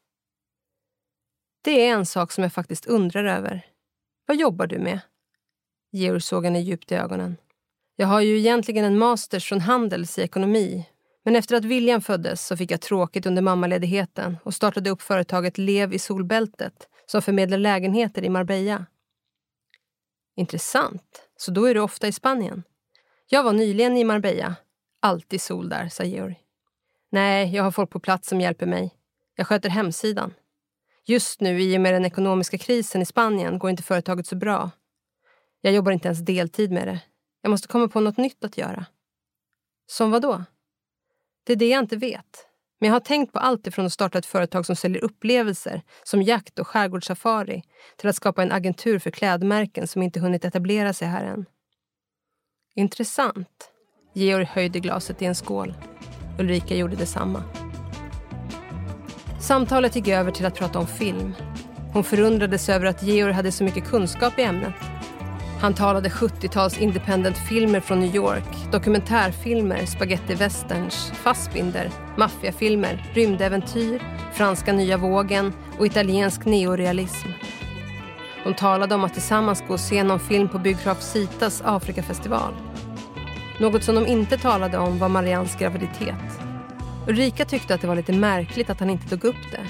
Det 1.63 1.87
är 1.87 1.95
en 1.95 2.07
sak 2.07 2.33
som 2.33 2.43
jag 2.43 2.53
faktiskt 2.53 2.87
undrar 2.87 3.25
över. 3.25 3.67
Vad 4.27 4.37
jobbar 4.37 4.67
du 4.67 4.79
med? 4.79 5.01
Georg 5.93 6.21
såg 6.21 6.45
henne 6.45 6.61
djupt 6.61 6.93
i 6.93 6.95
ögonen. 6.95 7.37
Jag 7.97 8.07
har 8.07 8.21
ju 8.21 8.39
egentligen 8.39 8.85
en 8.85 8.99
master 8.99 9.41
från 9.41 9.61
Handels 9.61 10.19
i 10.19 10.23
ekonomi. 10.23 10.87
Men 11.25 11.37
efter 11.37 11.57
att 11.57 11.65
William 11.65 12.01
föddes 12.01 12.47
så 12.47 12.57
fick 12.57 12.71
jag 12.71 12.81
tråkigt 12.81 13.27
under 13.27 13.43
mammaledigheten 13.43 14.37
och 14.43 14.55
startade 14.55 14.91
upp 14.91 15.03
företaget 15.03 15.59
Lev 15.59 15.93
i 15.93 15.99
solbältet 15.99 16.89
som 17.07 17.23
förmedlar 17.23 17.59
lägenheter 17.59 18.25
i 18.25 18.29
Marbella. 18.29 18.87
Intressant. 20.37 21.29
Så 21.37 21.51
då 21.51 21.65
är 21.65 21.75
du 21.75 21.81
ofta 21.81 22.09
i 22.09 22.13
Spanien? 22.13 22.63
Jag 23.29 23.43
var 23.43 23.53
nyligen 23.53 23.97
i 23.97 24.05
Marbella. 24.05 24.57
Alltid 25.01 25.41
sol 25.41 25.69
där, 25.69 25.89
sa 25.89 26.05
Georg. 26.05 26.41
Nej, 27.11 27.55
jag 27.55 27.63
har 27.63 27.71
folk 27.71 27.91
på 27.91 28.01
plats 28.01 28.29
som 28.29 28.41
hjälper 28.41 28.67
mig. 28.67 28.95
Jag 29.37 29.47
sköter 29.47 29.71
hemsidan. 29.71 30.35
Just 31.07 31.41
nu, 31.41 31.63
i 31.63 31.77
och 31.77 31.81
med 31.81 31.95
den 31.95 32.05
ekonomiska 32.05 32.59
krisen 32.59 33.03
i 33.03 33.07
Spanien, 33.07 33.59
går 33.59 33.71
inte 33.71 33.83
företaget 33.83 34.27
så 34.27 34.37
bra. 34.37 34.71
Jag 35.61 35.73
jobbar 35.73 35.93
inte 35.93 36.09
ens 36.09 36.19
deltid 36.19 36.73
med 36.73 36.89
det. 36.89 37.01
Jag 37.43 37.51
måste 37.51 37.69
komma 37.69 37.89
på 37.89 38.01
något 38.01 38.17
nytt 38.17 38.45
att 38.45 38.59
göra. 38.59 38.87
Som 39.87 40.11
vad 40.11 40.23
då? 40.23 40.45
Det 41.45 41.53
är 41.53 41.57
det 41.57 41.69
jag 41.69 41.83
inte 41.83 41.97
vet. 41.97 42.47
Men 42.81 42.89
jag 42.89 42.95
har 42.95 43.01
tänkt 43.01 43.33
på 43.33 43.39
allt 43.39 43.67
ifrån 43.67 43.87
att 43.87 43.93
starta 43.93 44.19
ett 44.19 44.27
företag 44.27 44.67
som 44.67 44.77
säljer 44.77 45.05
upplevelser, 45.05 45.83
som 46.03 46.23
jakt 46.23 46.59
och 46.59 46.69
skärgårdssafari, 46.69 47.63
till 47.97 48.09
att 48.09 48.17
skapa 48.17 48.43
en 48.43 48.53
agentur 48.53 48.99
för 48.99 49.11
klädmärken 49.11 49.89
som 49.89 50.03
inte 50.03 50.21
hunnit 50.21 50.45
etablera 50.45 50.93
sig 50.93 51.09
här 51.09 51.25
än. 51.25 51.47
Intressant. 52.77 53.71
Georg 54.15 54.45
höjde 54.45 54.81
glaset 54.81 55.23
i 55.23 55.25
en 55.25 55.35
skål. 55.35 55.75
Ulrika 56.39 56.77
gjorde 56.77 56.97
detsamma. 56.97 57.43
Samtalet 59.41 59.97
gick 59.97 60.09
över 60.09 60.31
till 60.31 60.47
att 60.47 60.55
prata 60.55 60.79
om 60.79 60.87
film. 60.87 61.35
Hon 61.93 62.05
förundrades 62.05 62.69
över 62.69 62.87
att 62.87 63.03
Georg 63.03 63.33
hade 63.33 63.53
så 63.53 63.65
mycket 63.65 63.85
kunskap 63.85 64.39
i 64.39 64.43
ämnet. 64.43 64.75
Han 65.61 65.75
talade 65.75 66.09
70-tals 66.09 66.79
independent-filmer 66.79 67.81
från 67.81 68.01
New 68.01 68.15
York, 68.15 68.73
dokumentärfilmer, 68.73 69.87
spagetti 69.87 70.35
westerns, 70.35 71.13
Fassbinder, 71.15 71.91
maffiafilmer, 72.17 73.11
rymdäventyr, 73.15 74.03
franska 74.33 74.73
nya 74.73 74.97
vågen 74.97 75.53
och 75.79 75.87
italiensk 75.87 76.45
neorealism. 76.45 77.29
De 78.45 78.55
talade 78.55 78.95
om 78.95 79.05
att 79.05 79.13
tillsammans 79.13 79.65
gå 79.69 79.73
och 79.75 79.81
se 79.81 80.03
någon 80.03 80.21
film 80.21 80.49
på 80.49 80.59
Biograf 80.59 81.03
Citas 81.03 81.63
Afrikafestival. 81.65 82.55
Något 83.61 83.85
som 83.85 83.95
de 83.95 84.07
inte 84.07 84.39
talade 84.39 84.79
om 84.79 84.99
var 84.99 85.09
Marians 85.09 85.57
graviditet. 85.57 86.41
Ulrika 87.09 87.45
tyckte 87.45 87.75
att 87.75 87.81
det 87.81 87.87
var 87.87 87.97
lite 87.97 88.13
märkligt 88.13 88.71
att 88.71 88.81
han 88.81 88.91
inte 88.91 89.09
tog 89.09 89.25
upp 89.25 89.51
det. 89.53 89.61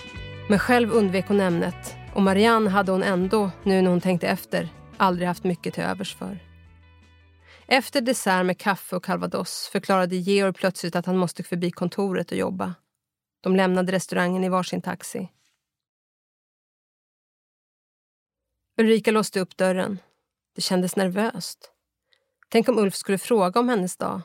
Men 0.49 0.59
själv 0.59 0.93
undvek 0.93 1.25
hon 1.29 1.41
ämnet 1.41 1.97
och 2.15 2.23
Marianne 2.23 2.71
hade 2.71 2.93
hon 2.93 3.03
ändå, 3.03 3.51
nu 3.63 3.83
när 3.83 3.91
hon 3.91 4.01
tänkte 4.01 4.29
efter, 4.29 4.69
aldrig 4.97 5.29
haft 5.29 5.45
mycket 5.45 5.75
till 5.75 5.83
övers 5.83 6.15
för. 6.15 6.39
Efter 7.67 8.01
dessert 8.01 8.47
med 8.47 8.59
kaffe 8.59 8.97
och 8.97 9.05
calvados 9.05 9.69
förklarade 9.73 10.17
Georg 10.17 10.53
plötsligt 10.53 10.97
att 10.97 11.07
han 11.07 11.17
måste 11.17 11.43
förbi 11.43 11.71
kontoret 11.71 12.31
och 12.31 12.39
jobba. 12.39 12.75
De 13.41 13.57
lämnade 13.57 13.93
restaurangen 13.93 14.45
i 14.45 14.49
varsin 14.49 14.83
taxi. 14.83 15.29
Ulrika 18.77 19.11
låste 19.11 19.41
upp 19.41 19.57
dörren. 19.57 19.99
Det 20.55 20.61
kändes 20.61 20.97
nervöst. 20.97 21.71
Tänk 22.49 22.69
om 22.69 22.79
Ulf 22.79 22.95
skulle 22.95 23.19
fråga 23.19 23.61
om 23.61 23.69
hennes 23.69 23.97
dag. 23.97 24.21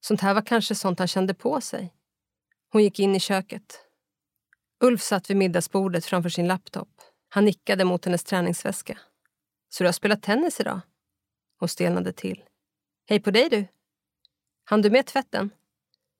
Sånt 0.00 0.20
här 0.20 0.34
var 0.34 0.42
kanske 0.42 0.74
sånt 0.74 0.98
han 0.98 1.08
kände 1.08 1.34
på 1.34 1.60
sig. 1.60 1.94
Hon 2.72 2.82
gick 2.82 3.00
in 3.00 3.16
i 3.16 3.20
köket. 3.20 3.80
Ulf 4.80 5.02
satt 5.02 5.30
vid 5.30 5.36
middagsbordet 5.36 6.04
framför 6.04 6.28
sin 6.28 6.46
laptop. 6.46 6.88
Han 7.28 7.44
nickade 7.44 7.84
mot 7.84 8.04
hennes 8.04 8.24
träningsväska. 8.24 8.98
Så 9.68 9.84
du 9.84 9.88
har 9.88 9.92
spelat 9.92 10.22
tennis 10.22 10.60
idag? 10.60 10.80
Hon 11.58 11.68
stelnade 11.68 12.12
till. 12.12 12.44
Hej 13.06 13.20
på 13.20 13.30
dig 13.30 13.48
du! 13.48 13.66
Han 14.64 14.82
du 14.82 14.90
med 14.90 15.06
tvätten? 15.06 15.50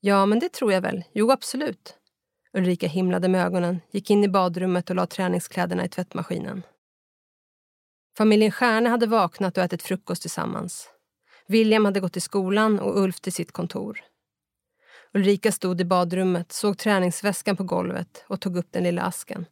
Ja, 0.01 0.27
men 0.27 0.39
det 0.39 0.53
tror 0.53 0.73
jag 0.73 0.81
väl. 0.81 1.05
Jo, 1.13 1.31
absolut. 1.31 1.99
Ulrika 2.53 2.89
himlade 2.89 3.29
med 3.29 3.47
ögonen, 3.47 3.81
gick 3.91 4.11
in 4.11 4.25
i 4.25 4.29
badrummet 4.29 4.91
och 4.91 4.97
la 4.97 5.07
träningskläderna 5.07 5.85
i 5.85 5.89
tvättmaskinen. 5.89 6.63
Familjen 8.17 8.51
Stjärne 8.51 8.89
hade 8.89 9.07
vaknat 9.07 9.59
och 9.59 9.65
ätit 9.65 9.83
frukost 9.83 10.23
tillsammans. 10.23 10.89
William 11.47 11.85
hade 11.85 12.01
gått 12.01 12.13
till 12.13 12.23
skolan 12.23 12.79
och 12.79 12.99
Ulf 13.03 13.21
till 13.21 13.33
sitt 13.33 13.53
kontor. 13.53 14.01
Ulrika 15.15 15.53
stod 15.53 15.81
i 15.81 15.85
badrummet, 15.85 16.53
såg 16.53 16.79
träningsväskan 16.79 17.57
på 17.57 17.65
golvet 17.65 18.25
och 18.29 18.41
tog 18.41 18.57
upp 18.57 18.69
den 18.71 18.83
lilla 18.83 19.03
asken. 19.03 19.47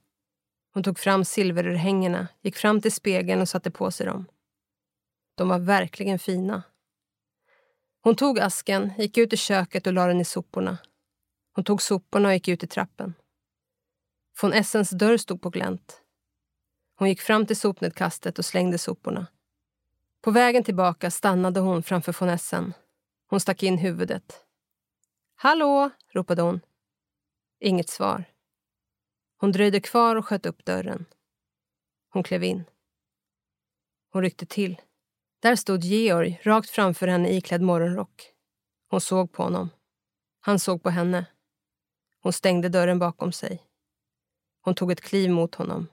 Hon 0.77 0.83
tog 0.83 0.99
fram 0.99 1.25
silverörhängena, 1.25 2.29
gick 2.43 2.57
fram 2.57 2.81
till 2.81 2.93
spegeln 2.93 3.41
och 3.41 3.49
satte 3.49 3.71
på 3.71 3.91
sig 3.91 4.07
dem. 4.07 4.27
De 5.35 5.49
var 5.49 5.59
verkligen 5.59 6.19
fina. 6.19 6.63
Hon 8.03 8.17
tog 8.17 8.41
asken, 8.41 8.93
gick 8.99 9.19
ut 9.19 9.33
i 9.33 9.37
köket 9.37 9.87
och 9.87 9.93
la 9.93 10.07
den 10.07 10.21
i 10.21 10.25
soporna. 10.25 10.79
Hon 11.53 11.65
tog 11.65 11.83
soporna 11.83 12.29
och 12.29 12.35
gick 12.35 12.49
ut 12.49 12.65
i 12.65 12.67
trappen. 12.67 13.15
Von 14.43 14.53
Essens 14.53 14.91
dörr 14.91 15.17
stod 15.17 15.43
på 15.43 15.51
glänt. 15.51 16.01
Hon 16.97 17.09
gick 17.09 17.21
fram 17.21 17.47
till 17.47 17.57
sopnedkastet 17.57 18.39
och 18.39 18.45
slängde 18.45 18.79
soporna. 18.79 19.27
På 20.21 20.31
vägen 20.31 20.65
tillbaka 20.65 21.11
stannade 21.11 21.61
hon 21.61 21.83
framför 21.83 22.17
von 22.21 22.29
Essen. 22.29 22.73
Hon 23.27 23.41
stack 23.41 23.63
in 23.63 23.79
huvudet. 23.79 24.45
Hallå, 25.35 25.91
ropade 26.13 26.43
hon. 26.43 26.61
Inget 27.61 27.89
svar. 27.89 28.25
Hon 29.37 29.53
dröjde 29.53 29.81
kvar 29.81 30.17
och 30.17 30.27
sköt 30.27 30.47
upp 30.47 30.65
dörren. 30.65 31.05
Hon 32.09 32.23
klev 32.23 32.45
in. 32.45 32.65
Hon 34.13 34.23
ryckte 34.23 34.47
till. 34.47 34.81
Där 35.41 35.57
stod 35.57 35.85
Georg 35.85 36.41
rakt 36.43 36.71
framför 36.71 37.09
henne 37.09 37.31
iklädd 37.31 37.63
morgonrock. 37.63 38.33
Hon 38.91 39.01
såg 39.01 39.33
på 39.33 39.43
honom. 39.43 39.71
Han 40.41 40.59
såg 40.59 40.83
på 40.83 40.91
henne. 40.91 41.27
Hon 42.23 42.33
stängde 42.33 42.69
dörren 42.69 42.99
bakom 42.99 43.33
sig. 43.33 43.63
Hon 44.61 44.75
tog 44.75 44.93
ett 44.93 45.01
kliv 45.01 45.31
mot 45.31 45.55
honom 45.55 45.87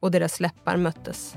och 0.00 0.10
deras 0.10 0.40
läppar 0.40 0.76
möttes. 0.76 1.36